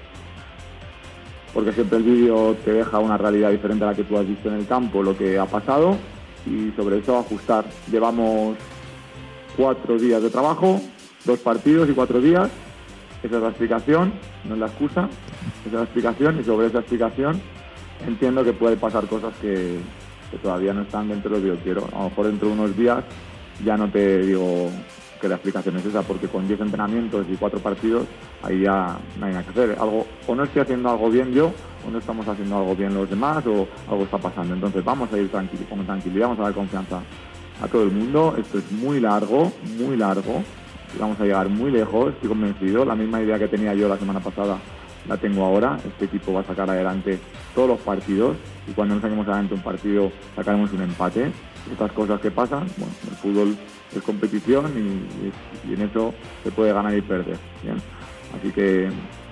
porque 1.54 1.74
siempre 1.74 1.98
el 1.98 2.04
vídeo 2.04 2.56
te 2.64 2.74
deja 2.74 3.00
una 3.00 3.18
realidad 3.18 3.52
diferente 3.52 3.84
a 3.84 3.88
la 3.88 3.96
que 3.96 4.04
tú 4.04 4.18
has 4.18 4.28
visto 4.28 4.50
en 4.50 4.56
el 4.56 4.68
campo, 4.68 5.04
lo 5.04 5.18
que 5.18 5.38
ha 5.38 5.46
pasado, 5.46 5.98
y 6.46 6.72
sobre 6.76 7.00
eso 7.00 7.18
ajustar. 7.18 7.66
Llevamos 7.92 8.58
cuatro 9.58 9.98
días 9.98 10.22
de 10.24 10.30
trabajo, 10.30 10.82
dos 11.26 11.40
partidos 11.40 11.90
y 11.90 11.94
cuatro 11.94 12.20
días. 12.20 12.50
Esa 13.24 13.36
es 13.36 13.42
la 13.42 13.50
explicación, 13.50 14.14
no 14.46 14.56
es 14.56 14.60
la 14.60 14.66
excusa, 14.66 15.10
esa 15.62 15.68
es 15.68 15.74
la 15.74 15.84
explicación 15.84 16.40
y 16.40 16.44
sobre 16.44 16.68
esa 16.68 16.80
explicación 16.80 17.40
entiendo 18.08 18.44
que 18.44 18.54
puede 18.54 18.78
pasar 18.78 19.08
cosas 19.08 19.34
que, 19.42 19.80
todavía 20.42 20.74
no 20.74 20.84
están 20.84 21.10
dentro 21.10 21.30
de 21.30 21.38
lo 21.38 21.44
que 21.44 21.50
yo 21.50 21.64
quiero. 21.64 21.90
A 21.92 22.04
lo 22.04 22.10
mejor 22.10 22.28
dentro 22.28 22.48
de 22.48 22.54
unos 22.54 22.78
días 22.78 23.04
ya 23.66 23.76
no 23.76 23.90
te 23.90 24.20
digo 24.20 24.70
que 25.22 25.30
la 25.30 25.36
explicación 25.36 25.78
es 25.78 25.86
esa, 25.86 26.02
porque 26.02 26.28
con 26.28 26.48
10 26.48 26.62
entrenamientos 26.62 27.26
y 27.30 27.36
4 27.36 27.60
partidos, 27.60 28.06
ahí 28.42 28.62
ya 28.62 28.98
no 29.20 29.26
hay 29.26 29.32
nada 29.32 29.44
que 29.44 29.52
hacer. 29.52 29.78
Algo, 29.80 30.06
o 30.28 30.36
no 30.36 30.44
estoy 30.44 30.64
haciendo 30.64 30.90
algo 30.90 31.10
bien 31.10 31.32
yo, 31.32 31.54
o 31.88 31.92
no 31.92 32.00
estamos 32.00 32.28
haciendo 32.28 32.58
algo 32.58 32.76
bien 32.76 32.94
los 32.94 33.10
demás, 33.10 33.46
o 33.46 33.68
algo 33.90 34.04
está 34.04 34.18
pasando. 34.18 34.56
Entonces 34.56 34.84
vamos 34.84 35.14
a 35.14 35.18
ir 35.18 35.30
tranquilo, 35.30 35.64
con 35.70 35.86
tranquilidad, 35.86 36.28
vamos 36.28 36.40
a 36.40 36.44
dar 36.44 36.54
confianza 36.54 37.02
a 37.62 37.68
todo 37.68 37.84
el 37.84 37.92
mundo. 37.92 38.36
Esto 38.38 38.58
es 38.58 38.72
muy 38.72 39.00
largo, 39.00 39.52
muy 39.78 39.96
largo, 39.96 40.44
y 40.96 41.00
vamos 41.00 41.20
a 41.20 41.24
llegar 41.24 41.48
muy 41.48 41.72
lejos, 41.72 42.14
estoy 42.14 42.30
convencido. 42.30 42.84
La 42.84 42.96
misma 42.96 43.22
idea 43.22 43.38
que 43.38 43.48
tenía 43.48 43.74
yo 43.76 43.88
la 43.88 43.98
semana 43.98 44.20
pasada 44.20 44.58
la 45.08 45.18
tengo 45.18 45.46
ahora. 45.46 45.78
Este 45.86 46.06
equipo 46.06 46.34
va 46.34 46.42
a 46.42 46.44
sacar 46.44 46.70
adelante 46.70 47.20
todos 47.56 47.70
los 47.70 47.80
partidos 47.80 48.38
y 48.68 48.72
cuando 48.72 48.96
no 48.96 49.02
saquemos 49.02 49.28
adelante 49.28 49.54
un 49.54 49.62
partido 49.62 50.12
sacaremos 50.36 50.72
un 50.74 50.82
empate. 50.82 51.32
Estas 51.72 51.92
cosas 51.92 52.20
que 52.20 52.32
pasan, 52.32 52.66
bueno, 52.78 52.94
el 53.10 53.16
fútbol 53.18 53.58
es 53.96 54.02
competición 54.02 54.72
y, 54.76 55.74
en 55.74 55.82
eso 55.82 56.14
se 56.44 56.52
puede 56.52 56.74
ganar 56.74 56.96
y 56.96 57.02
perder. 57.02 57.38
Así 58.38 58.52
que 58.52 58.90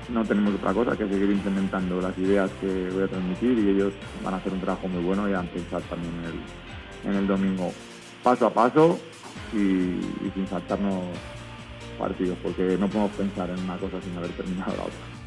no 0.10 0.24
tenemos 0.26 0.54
otra 0.56 0.74
cosa 0.74 0.96
que 0.96 1.08
seguir 1.08 1.32
implementando 1.32 2.02
las 2.02 2.18
ideas 2.18 2.50
que 2.62 2.90
voy 2.94 3.04
a 3.04 3.08
transmitir 3.08 3.58
y 3.60 3.70
ellos 3.70 3.94
van 4.24 4.36
a 4.36 4.38
hacer 4.38 4.54
un 4.54 4.62
trabajo 4.62 4.88
muy 4.88 5.04
bueno 5.04 5.30
y 5.30 5.34
a 5.34 5.42
pensar 5.42 5.82
también 5.84 6.14
en 6.20 6.26
el, 6.26 7.12
en 7.12 7.20
el 7.20 7.28
domingo 7.28 7.72
paso 8.24 8.48
a 8.48 8.54
paso 8.54 9.00
y 9.54 10.30
sin 10.34 10.48
saltarnos 10.48 11.04
partidos, 12.00 12.38
porque 12.42 12.78
no 12.80 12.88
podemos 12.88 13.12
pensar 13.12 13.50
en 13.50 13.60
una 13.60 13.78
cosa 13.78 14.02
sin 14.02 14.18
haber 14.18 14.32
terminado 14.32 14.72
la 14.78 14.84
otra. 14.84 15.19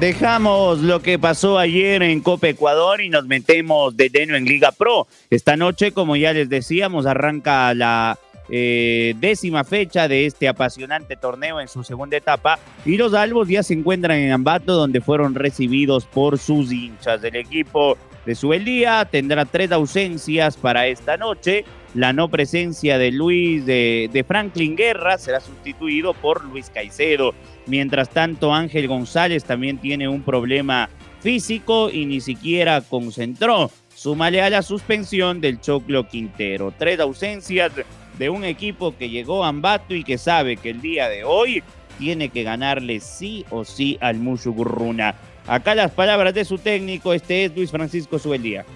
Dejamos 0.00 0.78
lo 0.80 1.02
que 1.02 1.18
pasó 1.18 1.58
ayer 1.58 2.02
en 2.04 2.20
Copa 2.20 2.48
Ecuador 2.48 3.00
y 3.00 3.08
nos 3.08 3.26
metemos 3.26 3.96
de 3.96 4.08
lleno 4.08 4.36
en 4.36 4.44
Liga 4.44 4.70
Pro. 4.70 5.08
Esta 5.28 5.56
noche, 5.56 5.90
como 5.90 6.14
ya 6.14 6.32
les 6.32 6.48
decíamos, 6.48 7.04
arranca 7.04 7.74
la 7.74 8.16
eh, 8.50 9.14
décima 9.18 9.64
fecha 9.64 10.08
de 10.08 10.24
este 10.24 10.48
apasionante 10.48 11.16
torneo 11.16 11.60
en 11.60 11.68
su 11.68 11.84
segunda 11.84 12.16
etapa 12.16 12.58
y 12.86 12.96
los 12.96 13.12
albos 13.12 13.48
ya 13.48 13.62
se 13.62 13.74
encuentran 13.74 14.18
en 14.18 14.32
Ambato 14.32 14.72
donde 14.74 15.02
fueron 15.02 15.34
recibidos 15.34 16.06
por 16.06 16.38
sus 16.38 16.72
hinchas. 16.72 17.22
El 17.24 17.36
equipo 17.36 17.98
de 18.24 18.34
Subeldía 18.34 19.06
tendrá 19.10 19.44
tres 19.44 19.72
ausencias 19.72 20.56
para 20.56 20.86
esta 20.86 21.16
noche. 21.16 21.64
La 21.94 22.12
no 22.12 22.28
presencia 22.28 22.98
de 22.98 23.10
Luis 23.10 23.64
de, 23.64 24.24
Franklin 24.26 24.76
Guerra 24.76 25.16
será 25.16 25.40
sustituido 25.40 26.12
por 26.12 26.44
Luis 26.44 26.70
Caicedo. 26.70 27.34
Mientras 27.66 28.10
tanto, 28.10 28.52
Ángel 28.52 28.88
González 28.88 29.44
también 29.44 29.78
tiene 29.78 30.06
un 30.06 30.22
problema 30.22 30.90
físico 31.20 31.90
y 31.90 32.04
ni 32.04 32.20
siquiera 32.20 32.82
concentró. 32.82 33.70
Súmale 33.94 34.42
a 34.42 34.50
la 34.50 34.62
suspensión 34.62 35.40
del 35.40 35.60
Choclo 35.60 36.06
Quintero. 36.06 36.72
Tres 36.76 37.00
ausencias 37.00 37.72
de 38.18 38.30
un 38.30 38.44
equipo 38.44 38.96
que 38.96 39.08
llegó 39.08 39.44
a 39.44 39.48
Ambato 39.48 39.94
y 39.94 40.04
que 40.04 40.18
sabe 40.18 40.56
que 40.56 40.70
el 40.70 40.80
día 40.80 41.08
de 41.08 41.24
hoy 41.24 41.62
tiene 41.98 42.28
que 42.28 42.42
ganarle 42.42 43.00
sí 43.00 43.44
o 43.50 43.64
sí 43.64 43.98
al 44.00 44.18
Mushugurruna. 44.18 45.14
Acá 45.46 45.74
las 45.74 45.90
palabras 45.92 46.34
de 46.34 46.44
su 46.44 46.58
técnico, 46.58 47.14
este 47.14 47.46
es 47.46 47.56
Luis 47.56 47.70
Francisco 47.70 48.18
Subeldía. 48.18 48.66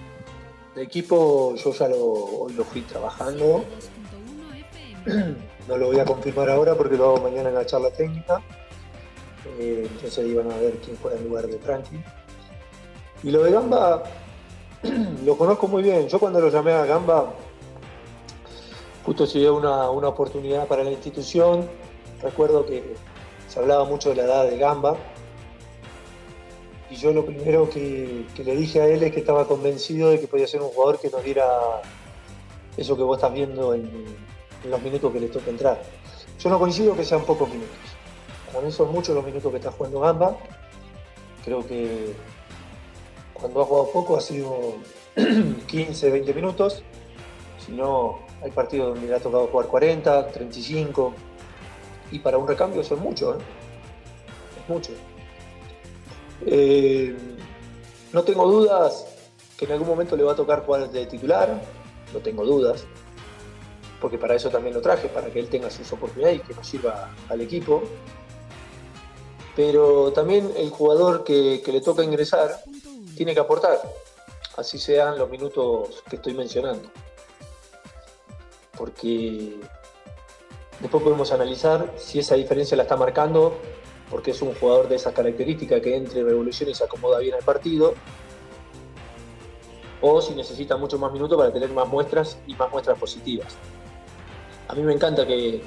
El 0.75 0.81
equipo 0.83 1.55
yo 1.55 1.71
ya 1.71 1.87
lo, 1.87 2.47
lo 2.55 2.63
fui 2.63 2.81
trabajando. 2.81 3.63
No 5.65 5.77
lo 5.77 5.87
voy 5.87 5.99
a 5.99 6.03
confirmar 6.03 6.49
ahora 6.49 6.75
porque 6.75 6.97
lo 6.97 7.05
hago 7.05 7.21
mañana 7.21 7.47
en 7.47 7.55
la 7.55 7.65
charla 7.65 7.89
técnica. 7.89 8.41
Eh, 9.57 9.87
entonces 9.89 10.27
iban 10.27 10.51
a 10.51 10.57
ver 10.57 10.73
quién 10.83 10.97
juega 11.01 11.17
en 11.17 11.23
lugar 11.23 11.47
de 11.47 11.57
Franklin. 11.57 12.03
Y 13.23 13.31
lo 13.31 13.43
de 13.43 13.51
Gamba 13.51 14.03
lo 15.25 15.37
conozco 15.37 15.69
muy 15.69 15.83
bien. 15.83 16.09
Yo 16.09 16.19
cuando 16.19 16.41
lo 16.41 16.49
llamé 16.49 16.73
a 16.73 16.85
Gamba, 16.85 17.33
justo 19.05 19.25
se 19.25 19.39
dio 19.39 19.55
una, 19.55 19.89
una 19.89 20.09
oportunidad 20.09 20.67
para 20.67 20.83
la 20.83 20.91
institución. 20.91 21.69
Recuerdo 22.21 22.65
que 22.65 22.95
se 23.47 23.59
hablaba 23.59 23.85
mucho 23.85 24.09
de 24.09 24.15
la 24.15 24.23
edad 24.23 24.49
de 24.49 24.57
Gamba. 24.57 24.97
Y 26.93 26.95
yo 26.95 27.11
lo 27.11 27.25
primero 27.25 27.67
que, 27.71 28.23
le 28.37 28.55
dije 28.55 28.79
a 28.79 28.85
él 28.85 29.01
es 29.01 29.11
que 29.11 29.21
estaba 29.21 29.47
convencido 29.47 30.11
de 30.11 30.19
que 30.19 30.27
podía 30.27 30.45
ser 30.45 30.61
un 30.61 30.69
jugador 30.69 30.99
que 30.99 31.09
nos 31.09 31.23
diera 31.23 31.81
eso 32.77 32.95
que 32.95 33.01
vos 33.01 33.17
estás 33.17 33.33
viendo 33.33 33.73
en, 33.73 33.89
en 34.63 34.69
los 34.69 34.79
minutos 34.79 35.11
que 35.11 35.19
le 35.19 35.27
toca 35.27 35.49
entrar. 35.49 35.81
Yo 36.39 36.51
no 36.51 36.59
coincido 36.59 36.95
que 36.95 37.03
sean 37.03 37.25
pocos 37.25 37.49
minutos. 37.49 37.75
Con 38.53 38.63
eso 38.67 38.85
son 38.85 38.93
muchos 38.93 39.15
los 39.15 39.25
minutos 39.25 39.49
que 39.49 39.57
está 39.57 39.71
jugando 39.71 40.01
Gamba. 40.01 40.37
Creo 41.43 41.65
que 41.65 42.13
cuando 43.33 43.61
ha 43.63 43.65
jugado 43.65 43.89
poco 43.91 44.15
ha 44.15 44.21
sido 44.21 44.75
15, 45.65 46.11
20 46.11 46.31
minutos. 46.35 46.83
Si 47.65 47.71
no, 47.71 48.19
hay 48.43 48.51
partidos 48.51 48.93
donde 48.93 49.07
le 49.07 49.15
ha 49.15 49.19
tocado 49.19 49.47
jugar 49.47 49.65
40, 49.65 50.27
35. 50.27 51.11
Y 52.11 52.19
para 52.19 52.37
un 52.37 52.47
recambio 52.47 52.83
son 52.83 52.99
muchos. 52.99 53.35
¿eh? 53.35 53.43
Es 54.61 54.69
mucho. 54.69 54.91
Eh, 56.45 57.15
no 58.11 58.23
tengo 58.23 58.45
dudas 58.49 59.05
que 59.57 59.65
en 59.65 59.71
algún 59.71 59.87
momento 59.87 60.15
le 60.15 60.23
va 60.23 60.33
a 60.33 60.35
tocar 60.35 60.65
jugar 60.65 60.89
de 60.89 61.05
titular. 61.05 61.61
No 62.13 62.19
tengo 62.19 62.45
dudas. 62.45 62.85
Porque 63.99 64.17
para 64.17 64.35
eso 64.35 64.49
también 64.49 64.75
lo 64.75 64.81
traje, 64.81 65.07
para 65.07 65.29
que 65.29 65.39
él 65.39 65.47
tenga 65.47 65.69
sus 65.69 65.91
oportunidades 65.93 66.37
y 66.37 66.39
que 66.41 66.53
nos 66.53 66.67
sirva 66.67 67.09
al 67.29 67.41
equipo 67.41 67.83
pero 69.55 70.11
también 70.13 70.51
el 70.57 70.69
jugador 70.69 71.23
que, 71.23 71.61
que, 71.63 71.71
le 71.71 71.81
toca 71.81 72.03
ingresar 72.03 72.59
tiene 73.15 73.33
que 73.33 73.39
aportar, 73.39 73.79
así 74.57 74.79
sean 74.79 75.17
los 75.17 75.29
minutos 75.29 76.03
que 76.09 76.15
estoy 76.15 76.33
mencionando. 76.33 76.89
Porque 78.75 79.59
después 80.79 81.03
podemos 81.03 81.31
analizar 81.31 81.93
si 81.97 82.19
esa 82.19 82.35
diferencia 82.35 82.75
la 82.75 82.83
está 82.83 82.97
marcando 82.97 83.55
porque 84.13 84.29
es 84.29 84.43
un 84.43 84.53
jugador 84.53 84.87
de 84.87 84.95
esas 84.97 85.11
características 85.11 85.81
que 85.81 85.95
entre 85.95 86.23
revolución 86.23 86.69
y 86.69 86.75
se 86.75 86.83
acomoda 86.83 87.17
bien 87.17 87.33
al 87.33 87.41
partido, 87.41 87.95
o 90.01 90.21
si 90.21 90.35
necesita 90.35 90.77
mucho 90.77 90.99
más 90.99 91.11
minutos 91.11 91.35
para 91.35 91.51
tener 91.51 91.71
más 91.71 91.87
muestras 91.87 92.37
y 92.45 92.53
más 92.53 92.69
muestras 92.69 92.99
positivas. 92.99 93.55
A 94.67 94.75
mí 94.75 94.83
me 94.83 94.93
encanta 94.93 95.25
que, 95.25 95.63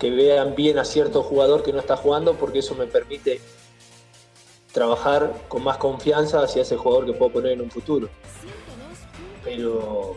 que 0.00 0.10
vean 0.10 0.56
bien 0.56 0.76
a 0.80 0.84
cierto 0.84 1.22
jugador 1.22 1.62
que 1.62 1.72
no 1.72 1.78
está 1.78 1.96
jugando 1.96 2.34
porque 2.34 2.58
eso 2.58 2.74
me 2.74 2.86
permite 2.86 3.40
trabajar 4.72 5.32
con 5.46 5.62
más 5.62 5.76
confianza 5.76 6.42
hacia 6.42 6.62
ese 6.62 6.76
jugador 6.76 7.06
que 7.06 7.12
puedo 7.12 7.34
poner 7.34 7.52
en 7.52 7.60
un 7.60 7.70
futuro. 7.70 8.08
Pero 9.44 10.16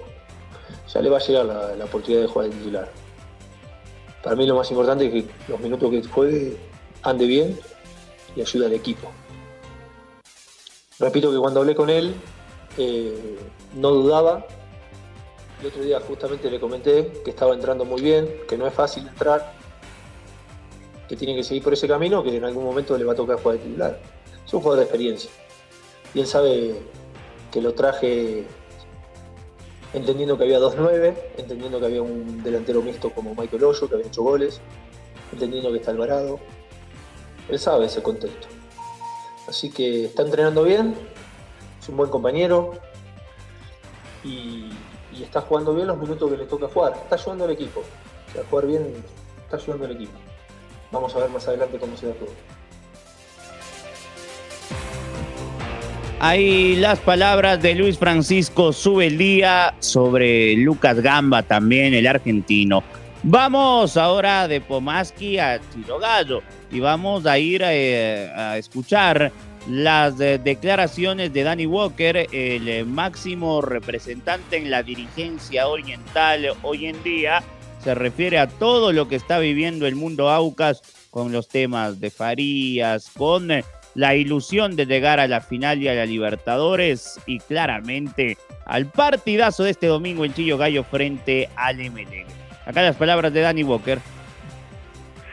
ya 0.91 1.01
le 1.01 1.09
va 1.11 1.17
a 1.17 1.21
llegar 1.21 1.45
la, 1.45 1.75
la 1.75 1.85
oportunidad 1.85 2.23
de 2.23 2.27
jugar 2.27 2.49
de 2.49 2.55
titular. 2.55 3.06
Para 4.27 4.35
mí 4.35 4.45
lo 4.45 4.57
más 4.57 4.69
importante 4.71 5.05
es 5.05 5.23
que 5.23 5.31
los 5.47 5.57
minutos 5.61 5.89
que 5.89 6.03
juegue 6.03 6.57
ande 7.01 7.25
bien 7.25 7.57
y 8.35 8.41
ayude 8.41 8.65
al 8.65 8.73
equipo. 8.73 9.09
Repito 10.99 11.31
que 11.31 11.37
cuando 11.37 11.61
hablé 11.61 11.73
con 11.73 11.89
él 11.89 12.13
eh, 12.77 13.37
no 13.75 13.91
dudaba. 13.91 14.45
El 15.61 15.67
otro 15.67 15.81
día 15.81 16.01
justamente 16.01 16.51
le 16.51 16.59
comenté 16.59 17.21
que 17.23 17.29
estaba 17.29 17.53
entrando 17.53 17.85
muy 17.85 18.01
bien, 18.01 18.29
que 18.49 18.57
no 18.57 18.67
es 18.67 18.73
fácil 18.73 19.07
entrar, 19.07 19.53
que 21.07 21.15
tiene 21.15 21.33
que 21.33 21.43
seguir 21.45 21.63
por 21.63 21.71
ese 21.71 21.87
camino, 21.87 22.21
que 22.21 22.35
en 22.35 22.43
algún 22.43 22.65
momento 22.65 22.97
le 22.97 23.05
va 23.05 23.13
a 23.13 23.15
tocar 23.15 23.37
jugar 23.37 23.59
de 23.59 23.63
titular. 23.63 24.01
Es 24.45 24.53
un 24.53 24.59
jugador 24.59 24.79
de 24.79 24.83
experiencia. 24.83 25.31
Y 26.13 26.19
él 26.19 26.27
sabe 26.27 26.75
que 27.49 27.61
lo 27.61 27.73
traje 27.73 28.45
entendiendo 29.93 30.37
que 30.37 30.43
había 30.43 30.59
2-9, 30.59 31.15
entendiendo 31.37 31.79
que 31.79 31.85
había 31.85 32.01
un 32.01 32.43
delantero 32.43 32.81
mixto 32.81 33.11
como 33.11 33.33
Michael 33.35 33.63
Hoyo, 33.63 33.87
que 33.87 33.95
había 33.95 34.07
hecho 34.07 34.23
goles, 34.23 34.61
entendiendo 35.31 35.71
que 35.71 35.77
está 35.77 35.91
Alvarado. 35.91 36.39
Él 37.49 37.59
sabe 37.59 37.85
ese 37.85 38.01
contexto. 38.01 38.47
Así 39.47 39.71
que 39.71 40.05
está 40.05 40.23
entrenando 40.23 40.63
bien, 40.63 40.93
es 41.81 41.89
un 41.89 41.97
buen 41.97 42.09
compañero 42.09 42.73
y, 44.23 44.69
está 45.21 45.41
jugando 45.41 45.73
bien 45.73 45.87
los 45.87 45.97
minutos 45.97 46.29
que 46.29 46.37
le 46.37 46.45
toca 46.45 46.67
jugar. 46.67 46.93
Está 46.93 47.15
ayudando 47.15 47.45
al 47.45 47.51
equipo. 47.51 47.79
O 47.79 48.33
sea, 48.33 48.43
jugar 48.49 48.67
bien 48.67 49.03
está 49.43 49.57
ayudando 49.57 49.85
al 49.85 49.91
equipo. 49.93 50.13
Vamos 50.91 51.15
a 51.15 51.19
ver 51.19 51.29
más 51.29 51.47
adelante 51.47 51.79
cómo 51.79 51.97
se 51.97 52.07
da 52.07 52.13
todo. 52.13 52.29
Hay 56.19 56.75
las 56.77 56.97
palabras 56.97 57.61
de 57.61 57.75
Luis 57.75 57.99
Francisco 57.99 58.73
Subeldía 58.73 59.75
sobre 59.79 60.55
Lucas 60.55 60.99
Gamba 60.99 61.43
también, 61.43 61.93
el 61.93 62.07
argentino. 62.07 62.83
Vamos 63.21 63.97
ahora 63.97 64.47
de 64.47 64.59
Pomaski 64.59 65.37
a 65.37 65.59
Chirogallo 65.71 66.41
y 66.71 66.79
vamos 66.79 67.27
a 67.27 67.37
ir 67.37 67.63
a, 67.63 67.69
a 67.69 68.57
escuchar 68.57 69.31
las 69.69 70.17
de 70.17 70.39
declaraciones 70.39 71.33
de 71.33 71.43
Danny 71.43 71.67
Walker, 71.67 72.27
el 72.31 72.85
máximo 72.87 73.61
representante 73.61 74.57
en 74.57 74.71
la 74.71 74.81
dirigencia 74.81 75.67
oriental 75.67 76.47
hoy 76.63 76.87
en 76.87 77.03
día. 77.03 77.43
Se 77.83 77.93
refiere 77.93 78.39
a 78.39 78.47
todo 78.47 78.91
lo 78.91 79.07
que 79.07 79.17
está 79.17 79.37
viviendo 79.37 79.85
el 79.85 79.95
mundo 79.95 80.29
Aucas 80.29 80.81
con 81.11 81.31
los 81.31 81.47
temas 81.47 81.99
de 81.99 82.09
Farías, 82.09 83.11
con 83.15 83.51
la 83.97 84.13
ilusión 84.13 84.75
de 84.75 84.85
llegar 84.85 85.19
a 85.19 85.27
la 85.27 85.41
final 85.41 85.81
y 85.81 85.87
a 85.87 85.95
la 85.95 86.05
Libertadores 86.05 87.19
y 87.25 87.39
claramente 87.39 88.37
al 88.67 88.85
partidazo 88.85 89.63
de 89.63 89.71
este 89.71 89.87
domingo 89.87 90.23
en 90.23 90.35
Chillo 90.35 90.55
Gallo 90.55 90.83
frente 90.83 91.49
al 91.55 91.77
MLN. 91.77 92.27
Acá 92.67 92.83
las 92.83 92.95
palabras 92.95 93.33
de 93.33 93.41
Danny 93.41 93.63
Walker. 93.63 93.97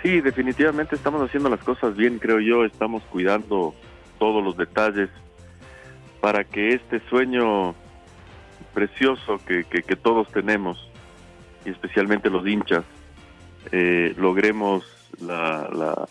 Sí, 0.02 0.22
definitivamente 0.22 0.96
estamos 0.96 1.20
haciendo 1.20 1.50
las 1.50 1.60
cosas 1.60 1.94
bien, 1.94 2.18
creo 2.18 2.40
yo, 2.40 2.64
estamos 2.64 3.02
cuidando 3.10 3.74
todos 4.18 4.42
los 4.42 4.56
detalles 4.56 5.10
para 6.22 6.42
que 6.44 6.70
este 6.70 7.00
sueño 7.10 7.74
precioso 8.72 9.38
que, 9.46 9.64
que, 9.64 9.96
todos 9.96 10.28
tenemos, 10.28 10.88
y 11.66 11.70
especialmente 11.70 12.30
los 12.30 12.46
hinchas, 12.46 12.84
eh, 13.72 14.14
logremos 14.16 14.84
la 15.20 16.06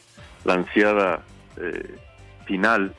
ansiada 0.46 1.24
eh, 1.58 1.98
final 2.44 2.94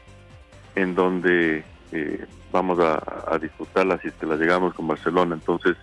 en 0.75 0.95
donde 0.95 1.65
eh, 1.93 2.27
vamos 2.53 2.79
a, 2.79 3.03
a, 3.27 3.39
disfrutarla 3.39 3.99
si 3.99 4.09
es 4.09 4.15
que 4.15 4.27
la 4.27 4.37
llegamos 4.37 4.75
con 4.75 4.87
Barcelona. 4.87 5.35
Entonces, 5.35 5.77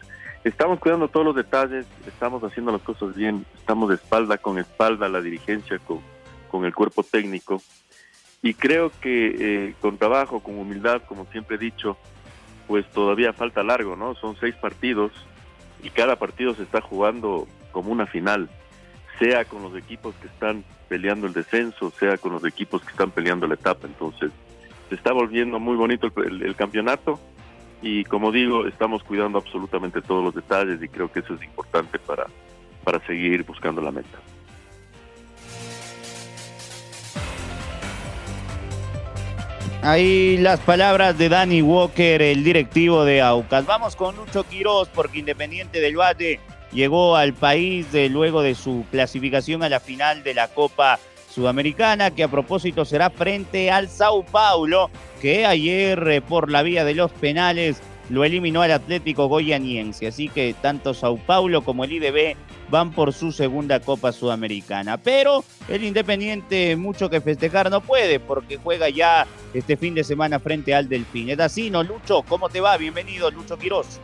estamos 0.44 0.80
cuidando 0.80 1.08
todos 1.08 1.25
los 1.25 1.36
detalles, 1.36 1.86
estamos 2.08 2.44
haciendo 2.44 2.72
las 2.72 2.82
cosas 2.82 3.15
bien, 3.15 3.46
estamos 3.58 3.89
de 3.89 3.96
espalda 3.96 4.38
con 4.38 4.58
espalda 4.58 5.08
la 5.10 5.22
dirigencia, 5.22 5.80
con, 5.80 6.00
con 6.50 6.65
el 6.65 6.74
cuerpo 6.74 7.03
técnico. 7.03 7.62
Y 8.41 8.53
creo 8.56 8.91
que 9.01 9.36
eh, 9.68 9.75
con 9.80 9.98
trabajo, 9.98 10.41
con 10.41 10.58
humildad, 10.58 11.03
como 11.08 11.25
siempre 11.25 11.58
he 11.58 11.60
dicho, 11.60 11.98
pues 12.68 12.89
todavía 12.91 13.34
falta 13.34 13.63
largo, 13.63 13.96
¿no? 13.96 14.15
Son 14.15 14.36
seis 14.39 14.56
partidos 14.56 15.12
y 15.84 15.89
cada 15.89 16.15
partido 16.15 16.56
se 16.56 16.63
está 16.63 16.82
jugando 16.82 17.48
como 17.72 17.91
una 17.91 18.06
final, 18.06 18.50
sea 19.20 19.46
con 19.46 19.62
los 19.62 19.75
equipos 19.75 20.15
que 20.22 20.27
están 20.27 20.63
peleando 20.91 21.25
el 21.25 21.31
descenso, 21.31 21.89
sea 21.98 22.17
con 22.17 22.33
los 22.33 22.43
equipos 22.43 22.81
que 22.81 22.91
están 22.91 23.12
peleando 23.12 23.48
la 23.48 23.53
etapa. 23.53 23.88
Entonces, 23.88 24.29
se 24.89 24.95
está 24.95 25.13
volviendo 25.13 25.57
muy 25.57 25.77
bonito 25.77 26.12
el 26.17 26.53
campeonato 26.57 27.17
y 27.81 28.03
como 28.03 28.29
digo, 28.33 28.67
estamos 28.67 29.01
cuidando 29.03 29.38
absolutamente 29.38 30.01
todos 30.01 30.21
los 30.21 30.36
detalles 30.36 30.83
y 30.83 30.89
creo 30.89 31.10
que 31.10 31.21
eso 31.21 31.36
es 31.36 31.43
importante 31.43 31.98
para, 31.98 32.27
para 32.83 33.00
seguir 33.07 33.45
buscando 33.45 33.81
la 33.81 33.93
meta. 33.93 34.19
Ahí 39.81 40.38
las 40.39 40.60
palabras 40.60 41.17
de 41.17 41.29
Danny 41.29 41.62
Walker, 41.62 42.21
el 42.21 42.43
directivo 42.43 43.05
de 43.05 43.21
Aucas. 43.21 43.65
Vamos 43.65 43.95
con 43.95 44.17
Lucho 44.17 44.43
Quiroz, 44.43 44.89
porque 44.89 45.19
Independiente 45.19 45.79
del 45.79 45.95
Valle 45.95 46.41
llegó 46.72 47.16
al 47.16 47.34
país 47.34 47.88
luego 48.10 48.42
de 48.42 48.56
su 48.56 48.86
clasificación 48.92 49.63
a 49.63 49.70
la 49.70 49.80
final 49.80 50.24
de 50.24 50.34
la 50.34 50.48
Copa 50.48 51.00
Sudamericana, 51.32 52.12
que 52.12 52.24
a 52.24 52.28
propósito 52.28 52.86
será 52.86 53.10
frente 53.10 53.72
al 53.72 53.88
Sao 53.88 54.24
Paulo, 54.24 54.90
que 55.22 55.46
ayer 55.46 56.08
eh, 56.08 56.22
por 56.22 56.51
la 56.51 56.62
vía 56.62 56.84
de 56.84 56.94
los 56.94 57.12
penales 57.12 57.82
lo 58.10 58.25
eliminó 58.25 58.62
al 58.62 58.72
Atlético 58.72 59.28
Goyaniense. 59.28 60.08
Así 60.08 60.28
que 60.28 60.54
tanto 60.62 60.94
Sao 60.94 61.18
Paulo 61.18 61.63
como 61.63 61.86
el 61.86 61.94
IDB 61.94 62.36
van 62.70 62.92
por 62.92 63.13
su 63.13 63.32
segunda 63.32 63.80
Copa 63.80 64.12
Sudamericana. 64.12 64.98
Pero 64.98 65.46
el 65.70 65.86
Independiente 65.86 66.75
mucho 66.75 67.10
que 67.10 67.22
festejar 67.22 67.72
no 67.72 67.80
puede 67.80 68.20
porque 68.20 68.58
juega 68.58 68.90
ya 68.90 69.25
este 69.54 69.78
fin 69.78 69.96
de 69.96 70.04
semana 70.04 70.40
frente 70.40 70.75
al 70.75 70.90
Delfín. 70.90 71.30
Es 71.30 71.40
así, 71.40 71.70
¿no, 71.70 71.84
Lucho? 71.84 72.24
¿Cómo 72.24 72.50
te 72.50 72.60
va? 72.60 72.75
Bienvenido, 72.75 73.32
Lucho 73.32 73.58
Quirós. 73.58 74.01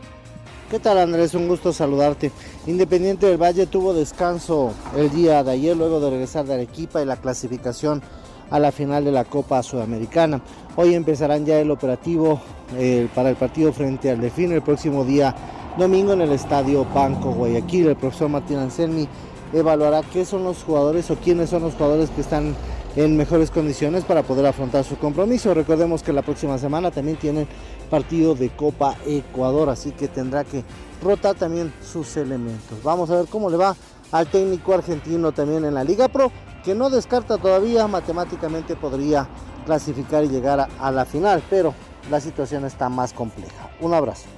¿Qué 0.70 0.78
tal 0.78 0.98
Andrés? 0.98 1.32
Un 1.32 1.48
gusto 1.48 1.72
saludarte. 1.72 2.30
Independiente 2.66 3.24
del 3.24 3.40
Valle 3.40 3.64
tuvo 3.64 3.94
descanso 3.94 4.74
el 4.94 5.08
día 5.10 5.42
de 5.42 5.52
ayer 5.52 5.74
luego 5.74 5.98
de 5.98 6.10
regresar 6.10 6.44
de 6.44 6.52
Arequipa 6.52 7.00
y 7.00 7.06
la 7.06 7.16
clasificación 7.16 8.02
a 8.50 8.58
la 8.58 8.70
final 8.70 9.02
de 9.02 9.10
la 9.10 9.24
Copa 9.24 9.62
Sudamericana. 9.62 10.42
Hoy 10.76 10.92
empezarán 10.92 11.46
ya 11.46 11.58
el 11.58 11.70
operativo 11.70 12.42
eh, 12.76 13.08
para 13.14 13.30
el 13.30 13.36
partido 13.36 13.72
frente 13.72 14.10
al 14.10 14.20
Delfín 14.20 14.52
el 14.52 14.60
próximo 14.60 15.06
día 15.06 15.34
domingo 15.78 16.12
en 16.12 16.20
el 16.20 16.32
Estadio 16.32 16.84
Banco 16.84 17.30
Guayaquil. 17.30 17.86
El 17.86 17.96
profesor 17.96 18.28
Martín 18.28 18.58
Anselmi 18.58 19.08
evaluará 19.54 20.02
qué 20.02 20.26
son 20.26 20.44
los 20.44 20.64
jugadores 20.64 21.10
o 21.10 21.16
quiénes 21.16 21.48
son 21.48 21.62
los 21.62 21.76
jugadores 21.76 22.10
que 22.10 22.20
están 22.20 22.54
en 22.96 23.16
mejores 23.16 23.50
condiciones 23.50 24.04
para 24.04 24.22
poder 24.22 24.46
afrontar 24.46 24.84
su 24.84 24.98
compromiso. 24.98 25.54
Recordemos 25.54 26.02
que 26.02 26.12
la 26.12 26.22
próxima 26.22 26.58
semana 26.58 26.90
también 26.90 27.16
tienen 27.16 27.46
partido 27.90 28.34
de 28.34 28.50
Copa 28.50 28.96
Ecuador, 29.06 29.68
así 29.68 29.92
que 29.92 30.08
tendrá 30.08 30.44
que 30.44 30.64
rotar 31.02 31.34
también 31.36 31.72
sus 31.82 32.16
elementos. 32.16 32.82
Vamos 32.82 33.10
a 33.10 33.16
ver 33.16 33.26
cómo 33.26 33.50
le 33.50 33.56
va 33.56 33.76
al 34.10 34.26
técnico 34.26 34.74
argentino 34.74 35.32
también 35.32 35.64
en 35.64 35.74
la 35.74 35.84
Liga 35.84 36.08
Pro, 36.08 36.32
que 36.64 36.74
no 36.74 36.90
descarta 36.90 37.38
todavía 37.38 37.86
matemáticamente 37.86 38.74
podría 38.74 39.28
clasificar 39.66 40.24
y 40.24 40.28
llegar 40.28 40.60
a, 40.60 40.68
a 40.80 40.90
la 40.90 41.04
final, 41.04 41.42
pero 41.48 41.74
la 42.10 42.20
situación 42.20 42.64
está 42.64 42.88
más 42.88 43.12
compleja. 43.12 43.70
Un 43.80 43.94
abrazo. 43.94 44.37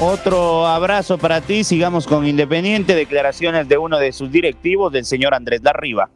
Otro 0.00 0.66
abrazo 0.66 1.18
para 1.18 1.40
ti. 1.40 1.64
Sigamos 1.64 2.06
con 2.06 2.26
Independiente. 2.26 2.94
Declaraciones 2.94 3.68
de 3.68 3.78
uno 3.78 3.98
de 3.98 4.12
sus 4.12 4.30
directivos, 4.30 4.92
del 4.92 5.04
señor 5.04 5.34
Andrés 5.34 5.62
Larriba. 5.62 6.10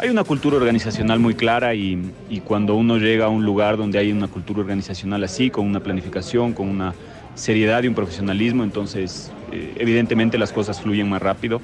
Hay 0.00 0.10
una 0.10 0.22
cultura 0.22 0.56
organizacional 0.56 1.18
muy 1.18 1.34
clara 1.34 1.74
y, 1.74 2.12
cuando 2.44 2.76
uno 2.76 2.98
llega 2.98 3.24
a 3.24 3.28
un 3.28 3.44
lugar 3.44 3.76
donde 3.76 3.98
hay 3.98 4.12
una 4.12 4.28
cultura 4.28 4.60
organizacional 4.60 5.24
así, 5.24 5.50
con 5.50 5.66
una 5.66 5.80
planificación, 5.80 6.52
con 6.52 6.68
una 6.68 6.94
seriedad 7.34 7.82
y 7.82 7.88
un 7.88 7.94
profesionalismo, 7.96 8.62
entonces 8.62 9.32
eh, 9.50 9.74
evidentemente 9.76 10.38
las 10.38 10.52
cosas 10.52 10.80
fluyen 10.80 11.08
más 11.08 11.20
rápido. 11.20 11.60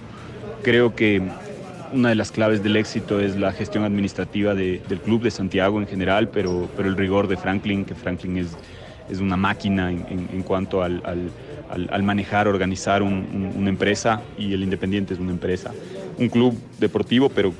Creo 0.62 0.96
que 0.96 1.22
una 1.94 2.08
de 2.08 2.16
las 2.16 2.32
claves 2.32 2.62
del 2.62 2.76
éxito 2.76 3.20
es 3.20 3.36
la 3.36 3.52
gestión 3.52 3.84
administrativa 3.84 4.54
del 4.54 5.00
club 5.04 5.22
de 5.22 5.30
Santiago 5.30 5.80
en 5.80 5.86
general, 5.86 6.28
pero, 6.28 6.68
pero 6.76 6.88
el 6.88 6.96
rigor 6.96 7.28
de 7.28 7.36
Franklin, 7.36 7.84
que 7.84 7.94
Franklin 7.94 8.38
es, 8.38 8.56
es 9.08 9.20
una 9.20 9.36
máquina 9.36 9.90
en, 9.90 10.42
cuanto 10.42 10.82
al, 10.82 11.02
al, 11.70 12.02
manejar, 12.02 12.48
organizar 12.48 13.02
una 13.02 13.68
empresa 13.68 14.22
y 14.36 14.52
el 14.52 14.64
Independiente 14.64 15.14
es 15.14 15.20
una 15.20 15.30
empresa. 15.30 15.70
Un 16.18 16.28
club 16.28 16.58
deportivo, 16.80 17.28
pero 17.28 17.52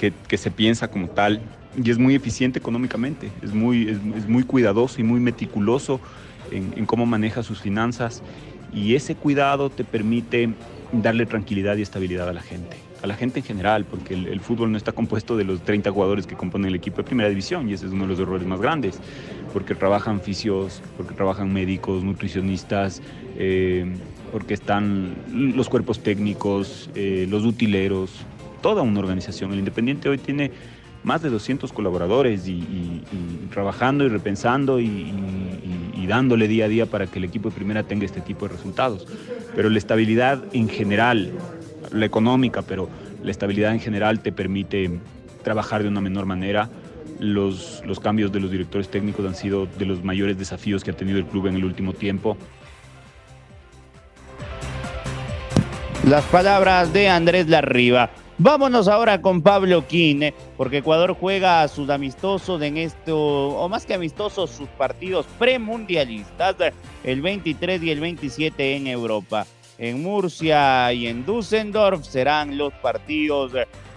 que, 0.00 0.12
que 0.26 0.38
se 0.38 0.50
piensa 0.50 0.88
como 0.88 1.08
tal 1.08 1.40
y 1.76 1.90
es 1.90 1.98
muy 1.98 2.14
eficiente 2.14 2.58
económicamente, 2.58 3.30
es 3.42 3.52
muy, 3.52 3.88
es, 3.88 4.28
muy 4.28 4.42
cuidadoso 4.42 5.00
y 5.00 5.04
muy 5.04 5.20
meticuloso 5.20 6.00
en, 6.50 6.72
en 6.76 6.86
cómo 6.86 7.04
maneja 7.04 7.42
sus 7.42 7.60
finanzas 7.60 8.22
y 8.74 8.94
ese 8.94 9.14
cuidado 9.14 9.68
te 9.68 9.84
permite 9.84 10.50
darle 10.92 11.26
tranquilidad 11.26 11.76
y 11.76 11.82
estabilidad 11.82 12.28
a 12.28 12.32
la 12.32 12.42
gente 12.42 12.91
a 13.02 13.06
la 13.06 13.14
gente 13.14 13.40
en 13.40 13.44
general, 13.44 13.84
porque 13.84 14.14
el, 14.14 14.40
fútbol 14.40 14.70
no 14.70 14.78
está 14.78 14.92
compuesto 14.92 15.36
de 15.36 15.44
los 15.44 15.62
30 15.62 15.90
jugadores 15.90 16.26
que 16.26 16.36
componen 16.36 16.68
el 16.68 16.76
equipo 16.76 16.98
de 16.98 17.04
primera 17.04 17.28
división 17.28 17.68
y 17.68 17.72
ese 17.72 17.86
es 17.86 17.92
uno 17.92 18.04
de 18.04 18.10
los 18.10 18.20
errores 18.20 18.46
más 18.46 18.60
grandes, 18.60 19.00
porque 19.52 19.74
trabajan 19.74 20.20
fisios, 20.20 20.80
porque 20.96 21.12
trabajan 21.14 21.52
médicos, 21.52 22.04
nutricionistas, 22.04 23.02
eh, 23.36 23.92
porque 24.30 24.54
están 24.54 25.16
los 25.32 25.68
cuerpos 25.68 26.00
técnicos, 26.00 26.90
eh, 26.94 27.26
los 27.28 27.44
utileros, 27.44 28.10
toda 28.62 28.82
una 28.82 29.00
organización. 29.00 29.52
El 29.52 29.58
Independiente 29.58 30.08
hoy 30.08 30.18
tiene 30.18 30.52
más 31.02 31.22
de 31.22 31.30
200 31.30 31.72
colaboradores 31.72 32.46
y, 32.46 33.02
trabajando 33.50 34.04
y 34.04 34.08
repensando 34.08 34.80
y, 34.80 34.86
y, 34.86 36.06
dándole 36.06 36.48
día 36.48 36.64
a 36.66 36.68
día 36.68 36.86
para 36.86 37.06
que 37.06 37.18
el 37.18 37.24
equipo 37.24 37.48
de 37.48 37.54
primera 37.54 37.82
tenga 37.84 38.04
este 38.04 38.20
tipo 38.20 38.46
de 38.46 38.54
resultados. 38.54 39.06
Pero 39.54 39.70
la 39.70 39.78
estabilidad 39.78 40.42
en 40.52 40.68
general 40.68 41.32
la 41.92 42.06
económica, 42.06 42.62
pero 42.62 42.88
la 43.22 43.30
estabilidad 43.30 43.72
en 43.72 43.80
general 43.80 44.20
te 44.20 44.32
permite 44.32 45.00
trabajar 45.42 45.82
de 45.82 45.88
una 45.88 46.00
menor 46.00 46.26
manera. 46.26 46.68
Los, 47.18 47.82
los 47.86 48.00
cambios 48.00 48.32
de 48.32 48.40
los 48.40 48.50
directores 48.50 48.88
técnicos 48.88 49.24
han 49.26 49.34
sido 49.34 49.66
de 49.66 49.86
los 49.86 50.02
mayores 50.02 50.38
desafíos 50.38 50.82
que 50.82 50.90
ha 50.90 50.96
tenido 50.96 51.18
el 51.18 51.26
club 51.26 51.46
en 51.46 51.56
el 51.56 51.64
último 51.64 51.92
tiempo. 51.92 52.36
Las 56.08 56.24
palabras 56.24 56.92
de 56.92 57.08
Andrés 57.08 57.48
Larriba. 57.48 58.10
Vámonos 58.38 58.88
ahora 58.88 59.22
con 59.22 59.42
Pablo 59.42 59.86
Quine, 59.86 60.34
porque 60.56 60.78
Ecuador 60.78 61.14
juega 61.14 61.62
a 61.62 61.68
sus 61.68 61.90
amistosos 61.90 62.60
en 62.62 62.76
esto, 62.76 63.16
o 63.16 63.68
más 63.68 63.86
que 63.86 63.94
amistosos, 63.94 64.50
sus 64.50 64.68
partidos 64.70 65.26
premundialistas, 65.38 66.56
el 67.04 67.22
23 67.22 67.80
y 67.84 67.90
el 67.90 68.00
27 68.00 68.76
en 68.76 68.88
Europa 68.88 69.46
en 69.82 70.00
Murcia 70.00 70.92
y 70.92 71.08
en 71.08 71.26
Düsseldorf 71.26 72.06
serán 72.06 72.56
los 72.56 72.72
partidos 72.74 73.50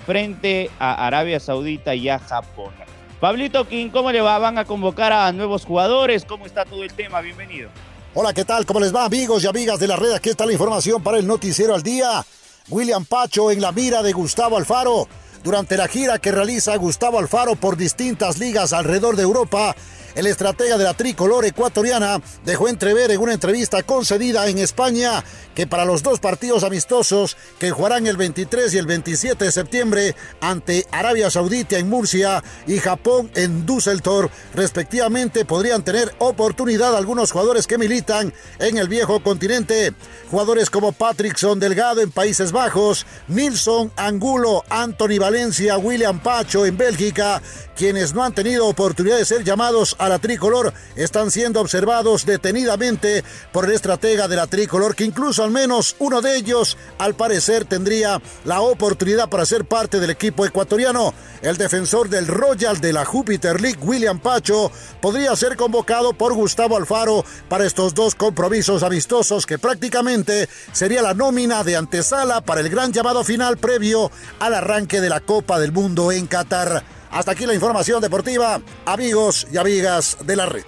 frente 0.03 0.71
a 0.79 1.05
Arabia 1.05 1.39
Saudita 1.39 1.93
y 1.93 2.09
a 2.09 2.17
Japón. 2.17 2.71
Pablito 3.19 3.67
King, 3.67 3.89
¿cómo 3.89 4.11
le 4.11 4.19
va? 4.19 4.39
¿Van 4.39 4.57
a 4.57 4.65
convocar 4.65 5.13
a 5.13 5.31
nuevos 5.31 5.63
jugadores? 5.63 6.25
¿Cómo 6.25 6.47
está 6.47 6.65
todo 6.65 6.83
el 6.83 6.91
tema? 6.91 7.21
Bienvenido. 7.21 7.69
Hola, 8.15 8.33
¿qué 8.33 8.43
tal? 8.43 8.65
¿Cómo 8.65 8.79
les 8.79 8.95
va, 8.95 9.05
amigos 9.05 9.43
y 9.43 9.47
amigas 9.47 9.79
de 9.79 9.87
la 9.87 9.95
red? 9.95 10.13
Aquí 10.13 10.29
está 10.29 10.47
la 10.47 10.53
información 10.53 11.03
para 11.03 11.19
el 11.19 11.27
Noticiero 11.27 11.75
al 11.75 11.83
Día. 11.83 12.25
William 12.69 13.05
Pacho 13.05 13.51
en 13.51 13.61
la 13.61 13.71
mira 13.71 14.01
de 14.01 14.11
Gustavo 14.11 14.57
Alfaro. 14.57 15.07
Durante 15.43 15.77
la 15.77 15.87
gira 15.87 16.17
que 16.17 16.31
realiza 16.31 16.75
Gustavo 16.77 17.19
Alfaro 17.19 17.55
por 17.55 17.77
distintas 17.77 18.39
ligas 18.39 18.73
alrededor 18.73 19.15
de 19.15 19.21
Europa, 19.21 19.75
el 20.15 20.27
estratega 20.27 20.77
de 20.77 20.83
la 20.83 20.93
tricolor 20.93 21.45
ecuatoriana 21.45 22.21
dejó 22.43 22.67
entrever 22.67 23.11
en 23.11 23.21
una 23.21 23.33
entrevista 23.33 23.83
concedida 23.83 24.47
en 24.47 24.57
España 24.57 25.23
que 25.53 25.67
para 25.67 25.85
los 25.85 26.03
dos 26.03 26.19
partidos 26.19 26.63
amistosos 26.63 27.37
que 27.59 27.71
jugarán 27.71 28.07
el 28.07 28.17
23 28.17 28.73
y 28.73 28.77
el 28.77 28.85
27 28.85 29.45
de 29.45 29.51
septiembre 29.51 30.15
ante 30.41 30.85
Arabia 30.91 31.29
Saudita 31.29 31.77
en 31.77 31.89
Murcia 31.89 32.43
y 32.67 32.77
Japón 32.77 33.31
en 33.35 33.65
Düsseldorf, 33.65 34.31
respectivamente, 34.53 35.45
podrían 35.45 35.83
tener 35.83 36.13
oportunidad 36.19 36.95
algunos 36.95 37.31
jugadores 37.31 37.67
que 37.67 37.77
militan 37.77 38.33
en 38.59 38.77
el 38.77 38.87
viejo 38.87 39.23
continente. 39.23 39.93
Jugadores 40.29 40.69
como 40.69 40.91
Patrickson 40.91 41.59
Delgado 41.59 42.01
en 42.01 42.11
Países 42.11 42.51
Bajos, 42.51 43.05
Nilson 43.27 43.91
Angulo, 43.95 44.63
Anthony 44.69 45.19
Valencia, 45.19 45.77
William 45.77 46.19
Pacho 46.19 46.65
en 46.65 46.77
Bélgica, 46.77 47.41
quienes 47.75 48.13
no 48.13 48.23
han 48.23 48.33
tenido 48.33 48.67
oportunidad 48.67 49.17
de 49.17 49.25
ser 49.25 49.43
llamados 49.43 49.95
a 49.99 50.04
la 50.09 50.19
tricolor 50.19 50.73
están 50.95 51.31
siendo 51.31 51.61
observados 51.61 52.25
detenidamente 52.25 53.23
por 53.51 53.65
el 53.65 53.71
estratega 53.71 54.27
de 54.27 54.35
la 54.35 54.47
tricolor, 54.47 54.95
que 54.95 55.03
incluso 55.03 55.43
al 55.43 55.51
menos 55.51 55.95
uno 55.99 56.21
de 56.21 56.35
ellos, 56.35 56.77
al 56.97 57.15
parecer, 57.15 57.65
tendría 57.65 58.21
la 58.43 58.61
oportunidad 58.61 59.29
para 59.29 59.45
ser 59.45 59.65
parte 59.65 59.99
del 59.99 60.09
equipo 60.09 60.45
ecuatoriano. 60.45 61.13
El 61.41 61.57
defensor 61.57 62.09
del 62.09 62.27
Royal 62.27 62.81
de 62.81 62.93
la 62.93 63.05
Jupiter 63.05 63.61
League, 63.61 63.79
William 63.81 64.19
Pacho, 64.19 64.71
podría 65.01 65.35
ser 65.35 65.55
convocado 65.55 66.13
por 66.13 66.33
Gustavo 66.33 66.77
Alfaro 66.77 67.23
para 67.49 67.65
estos 67.65 67.93
dos 67.93 68.15
compromisos 68.15 68.83
amistosos 68.83 69.45
que 69.45 69.59
prácticamente 69.59 70.49
sería 70.71 71.01
la 71.01 71.13
nómina 71.13 71.63
de 71.63 71.75
antesala 71.75 72.41
para 72.41 72.61
el 72.61 72.69
gran 72.69 72.91
llamado 72.91 73.23
final 73.23 73.57
previo 73.57 74.11
al 74.39 74.53
arranque 74.53 75.01
de 75.01 75.09
la 75.09 75.19
Copa 75.19 75.59
del 75.59 75.71
Mundo 75.71 76.11
en 76.11 76.27
Qatar. 76.27 76.94
Hasta 77.11 77.31
aquí 77.31 77.45
la 77.45 77.53
información 77.53 78.01
deportiva, 78.01 78.61
amigos 78.85 79.47
y 79.51 79.57
amigas 79.57 80.17
de 80.25 80.35
la 80.35 80.45
red. 80.45 80.63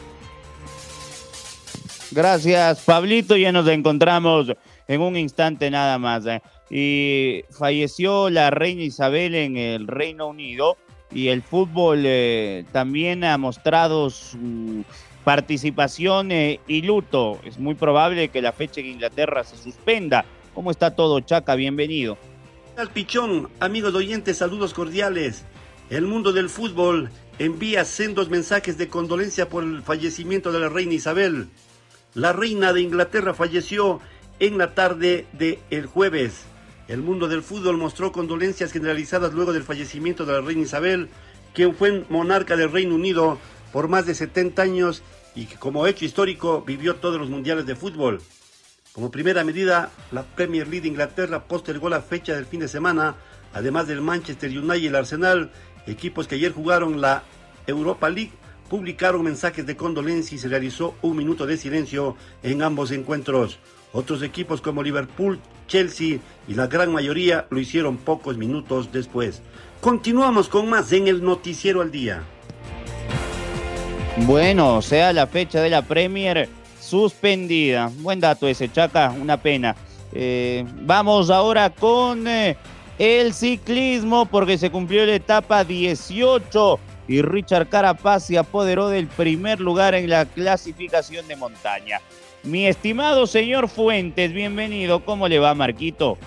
Gracias, 2.11 2.81
Pablito. 2.81 3.35
Ya 3.35 3.51
nos 3.51 3.67
encontramos 3.67 4.53
en 4.87 5.01
un 5.01 5.17
instante 5.17 5.69
nada 5.69 5.97
más. 5.97 6.25
¿eh? 6.25 6.41
Y 6.69 7.43
falleció 7.51 8.29
la 8.29 8.49
reina 8.49 8.83
Isabel 8.83 9.35
en 9.35 9.57
el 9.57 9.87
Reino 9.87 10.27
Unido 10.27 10.77
y 11.11 11.29
el 11.29 11.41
fútbol 11.41 12.03
eh, 12.05 12.65
también 12.71 13.23
ha 13.23 13.37
mostrado 13.37 14.09
su 14.09 14.83
participación 15.23 16.31
eh, 16.31 16.59
y 16.67 16.81
luto. 16.81 17.39
Es 17.43 17.59
muy 17.59 17.75
probable 17.75 18.29
que 18.29 18.41
la 18.41 18.51
fecha 18.51 18.79
en 18.79 18.87
Inglaterra 18.87 19.43
se 19.43 19.57
suspenda. 19.57 20.25
¿Cómo 20.53 20.71
está 20.71 20.95
todo, 20.95 21.19
Chaca? 21.19 21.55
Bienvenido. 21.55 22.17
Al 22.77 22.89
pichón, 22.89 23.49
amigos 23.59 23.93
oyentes, 23.95 24.37
saludos 24.37 24.73
cordiales. 24.73 25.43
El 25.89 26.05
mundo 26.05 26.33
del 26.33 26.49
fútbol 26.49 27.09
envía 27.39 27.85
sendos 27.85 28.29
mensajes 28.29 28.77
de 28.77 28.89
condolencia 28.89 29.47
por 29.47 29.63
el 29.63 29.83
fallecimiento 29.83 30.51
de 30.51 30.59
la 30.59 30.67
reina 30.67 30.93
Isabel. 30.93 31.47
La 32.13 32.33
reina 32.33 32.73
de 32.73 32.81
Inglaterra 32.81 33.33
falleció 33.33 34.01
en 34.39 34.57
la 34.57 34.75
tarde 34.75 35.27
del 35.31 35.59
el 35.69 35.85
jueves. 35.85 36.43
El 36.89 37.01
mundo 37.01 37.29
del 37.29 37.41
fútbol 37.41 37.77
mostró 37.77 38.11
condolencias 38.11 38.73
generalizadas 38.73 39.33
luego 39.33 39.53
del 39.53 39.63
fallecimiento 39.63 40.25
de 40.25 40.33
la 40.33 40.41
reina 40.41 40.63
Isabel, 40.63 41.07
quien 41.53 41.73
fue 41.73 42.05
monarca 42.09 42.57
del 42.57 42.71
Reino 42.71 42.95
Unido 42.95 43.39
por 43.71 43.87
más 43.87 44.05
de 44.05 44.15
70 44.15 44.61
años 44.61 45.03
y 45.35 45.45
que 45.45 45.55
como 45.55 45.87
hecho 45.87 46.03
histórico 46.03 46.63
vivió 46.67 46.95
todos 46.95 47.19
los 47.19 47.29
mundiales 47.29 47.65
de 47.65 47.75
fútbol. 47.75 48.21
Como 48.91 49.11
primera 49.11 49.43
medida, 49.43 49.91
la 50.11 50.23
Premier 50.23 50.67
League 50.67 50.81
de 50.81 50.87
Inglaterra 50.87 51.43
postergó 51.43 51.87
la 51.87 52.01
fecha 52.01 52.33
del 52.33 52.47
fin 52.47 52.61
de 52.61 52.67
semana, 52.67 53.15
además 53.53 53.87
del 53.87 54.01
Manchester 54.01 54.49
United 54.49 54.81
y 54.81 54.87
el 54.87 54.95
Arsenal, 54.95 55.51
equipos 55.87 56.27
que 56.27 56.35
ayer 56.35 56.51
jugaron 56.51 57.01
la 57.01 57.23
Europa 57.65 58.09
League, 58.09 58.31
publicaron 58.69 59.23
mensajes 59.23 59.65
de 59.65 59.75
condolencia 59.75 60.35
y 60.35 60.39
se 60.39 60.49
realizó 60.49 60.95
un 61.01 61.17
minuto 61.17 61.45
de 61.45 61.57
silencio 61.57 62.15
en 62.43 62.61
ambos 62.61 62.91
encuentros. 62.91 63.59
Otros 63.93 64.21
equipos 64.21 64.61
como 64.61 64.83
Liverpool, 64.83 65.39
Chelsea 65.67 66.19
y 66.47 66.53
la 66.53 66.67
gran 66.67 66.91
mayoría 66.91 67.47
lo 67.49 67.59
hicieron 67.59 67.97
pocos 67.97 68.37
minutos 68.37 68.91
después. 68.91 69.41
Continuamos 69.81 70.49
con 70.49 70.69
más 70.69 70.91
en 70.91 71.07
el 71.07 71.23
Noticiero 71.23 71.81
al 71.81 71.91
Día. 71.91 72.23
Bueno, 74.25 74.81
sea 74.81 75.13
la 75.13 75.27
fecha 75.27 75.61
de 75.61 75.69
la 75.69 75.83
Premier 75.83 76.49
suspendida. 76.79 77.91
Buen 77.99 78.19
dato 78.19 78.47
ese, 78.47 78.71
Chaca, 78.71 79.11
una 79.11 79.37
pena. 79.37 79.75
Eh, 80.13 80.65
vamos 80.81 81.29
ahora 81.29 81.69
con 81.69 82.27
eh, 82.27 82.57
el 82.97 83.33
ciclismo 83.33 84.25
porque 84.25 84.57
se 84.57 84.71
cumplió 84.71 85.05
la 85.05 85.15
etapa 85.15 85.63
18 85.63 86.79
y 87.07 87.21
Richard 87.21 87.69
Carapaz 87.69 88.25
se 88.25 88.37
apoderó 88.37 88.89
del 88.89 89.07
primer 89.07 89.59
lugar 89.59 89.95
en 89.95 90.09
la 90.09 90.25
clasificación 90.25 91.27
de 91.27 91.35
montaña. 91.35 92.01
Mi 92.43 92.65
estimado 92.67 93.27
señor 93.27 93.69
Fuentes, 93.69 94.33
bienvenido. 94.33 95.03
¿Cómo 95.03 95.27
le 95.27 95.39
va, 95.39 95.53
Marquito? 95.53 96.17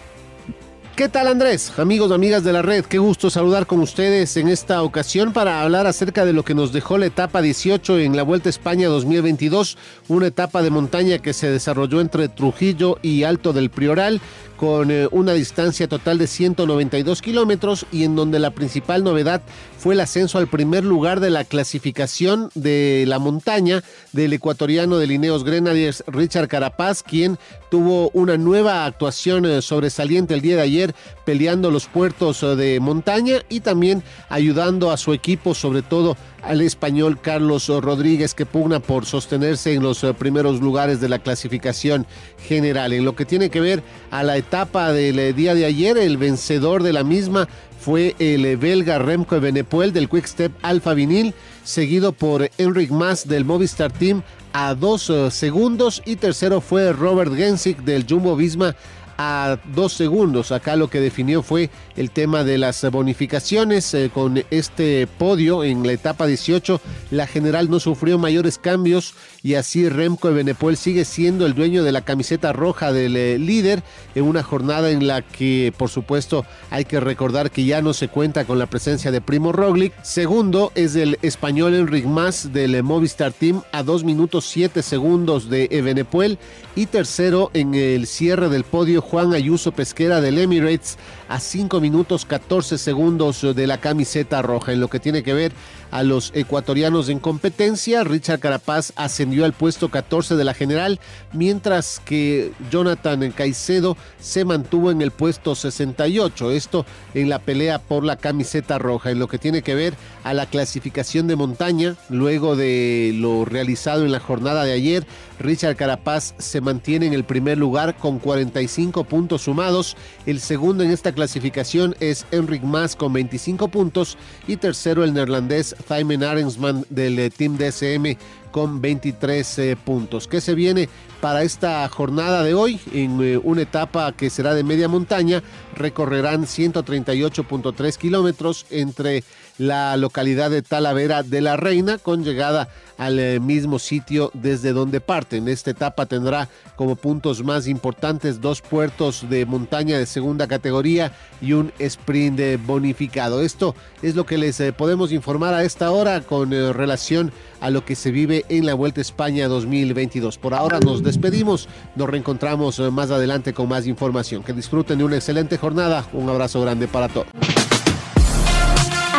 ¿Qué 1.00 1.08
tal 1.08 1.28
Andrés? 1.28 1.72
Amigos, 1.78 2.12
amigas 2.12 2.44
de 2.44 2.52
la 2.52 2.60
red, 2.60 2.84
qué 2.84 2.98
gusto 2.98 3.30
saludar 3.30 3.66
con 3.66 3.80
ustedes 3.80 4.36
en 4.36 4.48
esta 4.48 4.82
ocasión 4.82 5.32
para 5.32 5.62
hablar 5.62 5.86
acerca 5.86 6.26
de 6.26 6.34
lo 6.34 6.44
que 6.44 6.54
nos 6.54 6.74
dejó 6.74 6.98
la 6.98 7.06
etapa 7.06 7.40
18 7.40 8.00
en 8.00 8.16
la 8.16 8.22
Vuelta 8.22 8.50
a 8.50 8.50
España 8.50 8.88
2022, 8.88 9.78
una 10.08 10.26
etapa 10.26 10.60
de 10.60 10.68
montaña 10.68 11.16
que 11.16 11.32
se 11.32 11.50
desarrolló 11.50 12.02
entre 12.02 12.28
Trujillo 12.28 12.98
y 13.00 13.22
Alto 13.22 13.54
del 13.54 13.70
Prioral 13.70 14.20
con 14.60 14.90
eh, 14.90 15.08
una 15.10 15.32
distancia 15.32 15.88
total 15.88 16.18
de 16.18 16.26
192 16.26 17.22
kilómetros 17.22 17.86
y 17.90 18.04
en 18.04 18.14
donde 18.14 18.38
la 18.38 18.50
principal 18.50 19.02
novedad 19.02 19.40
fue 19.78 19.94
el 19.94 20.00
ascenso 20.00 20.36
al 20.36 20.48
primer 20.48 20.84
lugar 20.84 21.20
de 21.20 21.30
la 21.30 21.44
clasificación 21.44 22.50
de 22.54 23.06
la 23.08 23.18
montaña 23.18 23.82
del 24.12 24.34
ecuatoriano 24.34 24.98
de 24.98 25.06
Lineos 25.06 25.44
Grenadiers 25.44 26.04
Richard 26.06 26.48
Carapaz, 26.48 27.02
quien 27.02 27.38
tuvo 27.70 28.10
una 28.10 28.36
nueva 28.36 28.84
actuación 28.84 29.46
eh, 29.46 29.62
sobresaliente 29.62 30.34
el 30.34 30.42
día 30.42 30.56
de 30.56 30.62
ayer 30.62 30.89
peleando 31.24 31.70
los 31.70 31.86
puertos 31.86 32.42
eh, 32.42 32.56
de 32.56 32.80
montaña 32.80 33.38
y 33.48 33.60
también 33.60 34.02
ayudando 34.28 34.90
a 34.90 34.96
su 34.96 35.12
equipo, 35.12 35.54
sobre 35.54 35.82
todo 35.82 36.16
al 36.42 36.60
español 36.62 37.20
Carlos 37.20 37.68
Rodríguez, 37.68 38.34
que 38.34 38.46
pugna 38.46 38.80
por 38.80 39.04
sostenerse 39.04 39.74
en 39.74 39.82
los 39.82 40.04
primeros 40.18 40.60
lugares 40.60 41.00
de 41.00 41.08
la 41.08 41.18
clasificación 41.18 42.06
general. 42.46 42.92
En 42.92 43.04
lo 43.04 43.14
que 43.14 43.26
tiene 43.26 43.50
que 43.50 43.60
ver 43.60 43.82
a 44.10 44.22
la 44.22 44.36
etapa 44.36 44.92
del 44.92 45.34
día 45.34 45.54
de 45.54 45.66
ayer, 45.66 45.98
el 45.98 46.16
vencedor 46.16 46.82
de 46.82 46.94
la 46.94 47.04
misma 47.04 47.46
fue 47.80 48.14
el 48.18 48.56
belga 48.58 48.98
Remco 48.98 49.40
Benepuel 49.40 49.92
del 49.92 50.08
Quick 50.08 50.26
Step 50.26 50.52
Alfa 50.62 50.94
Vinil, 50.94 51.34
seguido 51.64 52.12
por 52.12 52.50
Enric 52.58 52.90
Mas 52.90 53.26
del 53.26 53.44
Movistar 53.44 53.90
Team 53.90 54.22
a 54.52 54.74
dos 54.74 55.12
segundos 55.30 56.02
y 56.04 56.16
tercero 56.16 56.60
fue 56.60 56.92
Robert 56.92 57.34
Gensick 57.34 57.78
del 57.78 58.04
Jumbo 58.08 58.36
Visma 58.36 58.74
a 59.22 59.58
dos 59.74 59.92
segundos. 59.92 60.50
Acá 60.50 60.76
lo 60.76 60.88
que 60.88 60.98
definió 60.98 61.42
fue 61.42 61.68
el 61.94 62.10
tema 62.10 62.42
de 62.42 62.56
las 62.56 62.90
bonificaciones 62.90 63.92
eh, 63.92 64.10
con 64.12 64.42
este 64.50 65.06
podio 65.06 65.62
en 65.62 65.86
la 65.86 65.92
etapa 65.92 66.26
18. 66.26 66.80
La 67.10 67.26
general 67.26 67.68
no 67.68 67.80
sufrió 67.80 68.18
mayores 68.18 68.56
cambios 68.56 69.12
y 69.42 69.56
así 69.56 69.90
Remco 69.90 70.32
Benepoel 70.32 70.78
sigue 70.78 71.04
siendo 71.04 71.44
el 71.44 71.54
dueño 71.54 71.84
de 71.84 71.92
la 71.92 72.00
camiseta 72.00 72.54
roja 72.54 72.92
del 72.92 73.14
eh, 73.14 73.38
líder 73.38 73.82
en 74.14 74.24
una 74.24 74.42
jornada 74.42 74.90
en 74.90 75.06
la 75.06 75.20
que 75.20 75.74
por 75.76 75.90
supuesto 75.90 76.46
hay 76.70 76.86
que 76.86 76.98
recordar 76.98 77.50
que 77.50 77.66
ya 77.66 77.82
no 77.82 77.92
se 77.92 78.08
cuenta 78.08 78.46
con 78.46 78.58
la 78.58 78.68
presencia 78.68 79.10
de 79.10 79.20
Primo 79.20 79.52
Roglic. 79.52 79.92
Segundo 80.02 80.72
es 80.74 80.96
el 80.96 81.18
español 81.20 81.74
Enric 81.74 82.06
Mas 82.06 82.54
del 82.54 82.74
eh, 82.74 82.82
Movistar 82.82 83.32
Team 83.32 83.60
a 83.70 83.82
2 83.82 84.02
minutos 84.02 84.46
7 84.46 84.80
segundos 84.80 85.50
de 85.50 85.68
Benepoel 85.84 86.38
y 86.74 86.86
tercero 86.86 87.50
en 87.52 87.74
el 87.74 88.06
cierre 88.06 88.48
del 88.48 88.64
podio 88.64 89.09
Juan 89.10 89.34
Ayuso 89.34 89.72
Pesquera 89.72 90.20
del 90.20 90.38
Emirates 90.38 90.96
a 91.30 91.38
5 91.38 91.80
minutos 91.80 92.24
14 92.24 92.76
segundos 92.76 93.46
de 93.54 93.66
la 93.68 93.78
camiseta 93.78 94.42
roja. 94.42 94.72
En 94.72 94.80
lo 94.80 94.88
que 94.88 94.98
tiene 94.98 95.22
que 95.22 95.32
ver 95.32 95.52
a 95.92 96.02
los 96.02 96.32
ecuatorianos 96.34 97.08
en 97.08 97.20
competencia, 97.20 98.02
Richard 98.02 98.40
Carapaz 98.40 98.92
ascendió 98.96 99.44
al 99.44 99.52
puesto 99.52 99.90
14 99.90 100.34
de 100.34 100.44
la 100.44 100.54
general, 100.54 100.98
mientras 101.32 102.00
que 102.04 102.50
Jonathan 102.70 103.30
Caicedo 103.30 103.96
se 104.18 104.44
mantuvo 104.44 104.90
en 104.90 105.02
el 105.02 105.12
puesto 105.12 105.54
68. 105.54 106.50
Esto 106.50 106.84
en 107.14 107.28
la 107.28 107.38
pelea 107.38 107.78
por 107.78 108.04
la 108.04 108.16
camiseta 108.16 108.78
roja. 108.78 109.12
En 109.12 109.20
lo 109.20 109.28
que 109.28 109.38
tiene 109.38 109.62
que 109.62 109.76
ver 109.76 109.94
a 110.24 110.34
la 110.34 110.46
clasificación 110.46 111.28
de 111.28 111.36
montaña, 111.36 111.94
luego 112.08 112.56
de 112.56 113.12
lo 113.14 113.44
realizado 113.44 114.04
en 114.04 114.10
la 114.10 114.20
jornada 114.20 114.64
de 114.64 114.72
ayer, 114.72 115.06
Richard 115.38 115.76
Carapaz 115.76 116.34
se 116.38 116.60
mantiene 116.60 117.06
en 117.06 117.12
el 117.12 117.24
primer 117.24 117.56
lugar 117.56 117.96
con 117.96 118.18
45 118.18 119.04
puntos 119.04 119.42
sumados. 119.42 119.96
El 120.26 120.40
segundo 120.40 120.82
en 120.82 120.90
esta 120.90 121.12
clasificación 121.12 121.19
es 121.22 122.26
Enric 122.30 122.62
Mas 122.62 122.96
con 122.96 123.12
25 123.12 123.68
puntos 123.68 124.16
y 124.46 124.56
tercero 124.56 125.04
el 125.04 125.12
neerlandés 125.12 125.76
Simon 125.86 126.24
Arensman 126.24 126.86
del 126.88 127.18
eh, 127.18 127.30
Team 127.30 127.58
DSM 127.58 128.16
con 128.50 128.80
23 128.80 129.58
eh, 129.58 129.76
puntos. 129.76 130.26
¿Qué 130.26 130.40
se 130.40 130.54
viene 130.54 130.88
para 131.20 131.42
esta 131.42 131.86
jornada 131.88 132.42
de 132.42 132.54
hoy? 132.54 132.80
En 132.92 133.20
eh, 133.22 133.38
una 133.38 133.62
etapa 133.62 134.12
que 134.12 134.30
será 134.30 134.54
de 134.54 134.64
media 134.64 134.88
montaña, 134.88 135.42
recorrerán 135.76 136.44
138.3 136.44 137.96
kilómetros 137.96 138.66
entre 138.70 139.22
la 139.60 139.94
localidad 139.98 140.50
de 140.50 140.62
Talavera 140.62 141.22
de 141.22 141.42
la 141.42 141.56
Reina 141.56 141.98
con 141.98 142.24
llegada 142.24 142.68
al 142.96 143.18
eh, 143.18 143.40
mismo 143.40 143.78
sitio 143.78 144.30
desde 144.32 144.72
donde 144.72 145.00
parten. 145.00 145.48
Esta 145.48 145.70
etapa 145.70 146.06
tendrá 146.06 146.48
como 146.76 146.96
puntos 146.96 147.44
más 147.44 147.66
importantes 147.66 148.40
dos 148.40 148.62
puertos 148.62 149.28
de 149.28 149.44
montaña 149.44 149.98
de 149.98 150.06
segunda 150.06 150.48
categoría 150.48 151.12
y 151.42 151.52
un 151.52 151.72
sprint 151.78 152.40
bonificado. 152.64 153.42
Esto 153.42 153.74
es 154.02 154.14
lo 154.14 154.24
que 154.24 154.38
les 154.38 154.60
podemos 154.76 155.12
informar 155.12 155.52
a 155.52 155.62
esta 155.62 155.90
hora 155.90 156.22
con 156.22 156.50
relación 156.50 157.30
a 157.60 157.68
lo 157.70 157.84
que 157.84 157.94
se 157.96 158.10
vive 158.10 158.46
en 158.48 158.64
la 158.64 158.74
Vuelta 158.74 159.00
a 159.00 159.02
España 159.02 159.46
2022. 159.48 160.38
Por 160.38 160.54
ahora 160.54 160.80
nos 160.80 161.02
despedimos, 161.02 161.68
nos 161.96 162.08
reencontramos 162.08 162.78
eh, 162.78 162.90
más 162.90 163.10
adelante 163.10 163.52
con 163.52 163.68
más 163.68 163.86
información. 163.86 164.42
Que 164.42 164.52
disfruten 164.52 164.98
de 164.98 165.04
una 165.04 165.16
excelente 165.16 165.58
jornada. 165.58 166.06
Un 166.12 166.28
abrazo 166.30 166.60
grande 166.62 166.88
para 166.88 167.08
todos. 167.08 167.26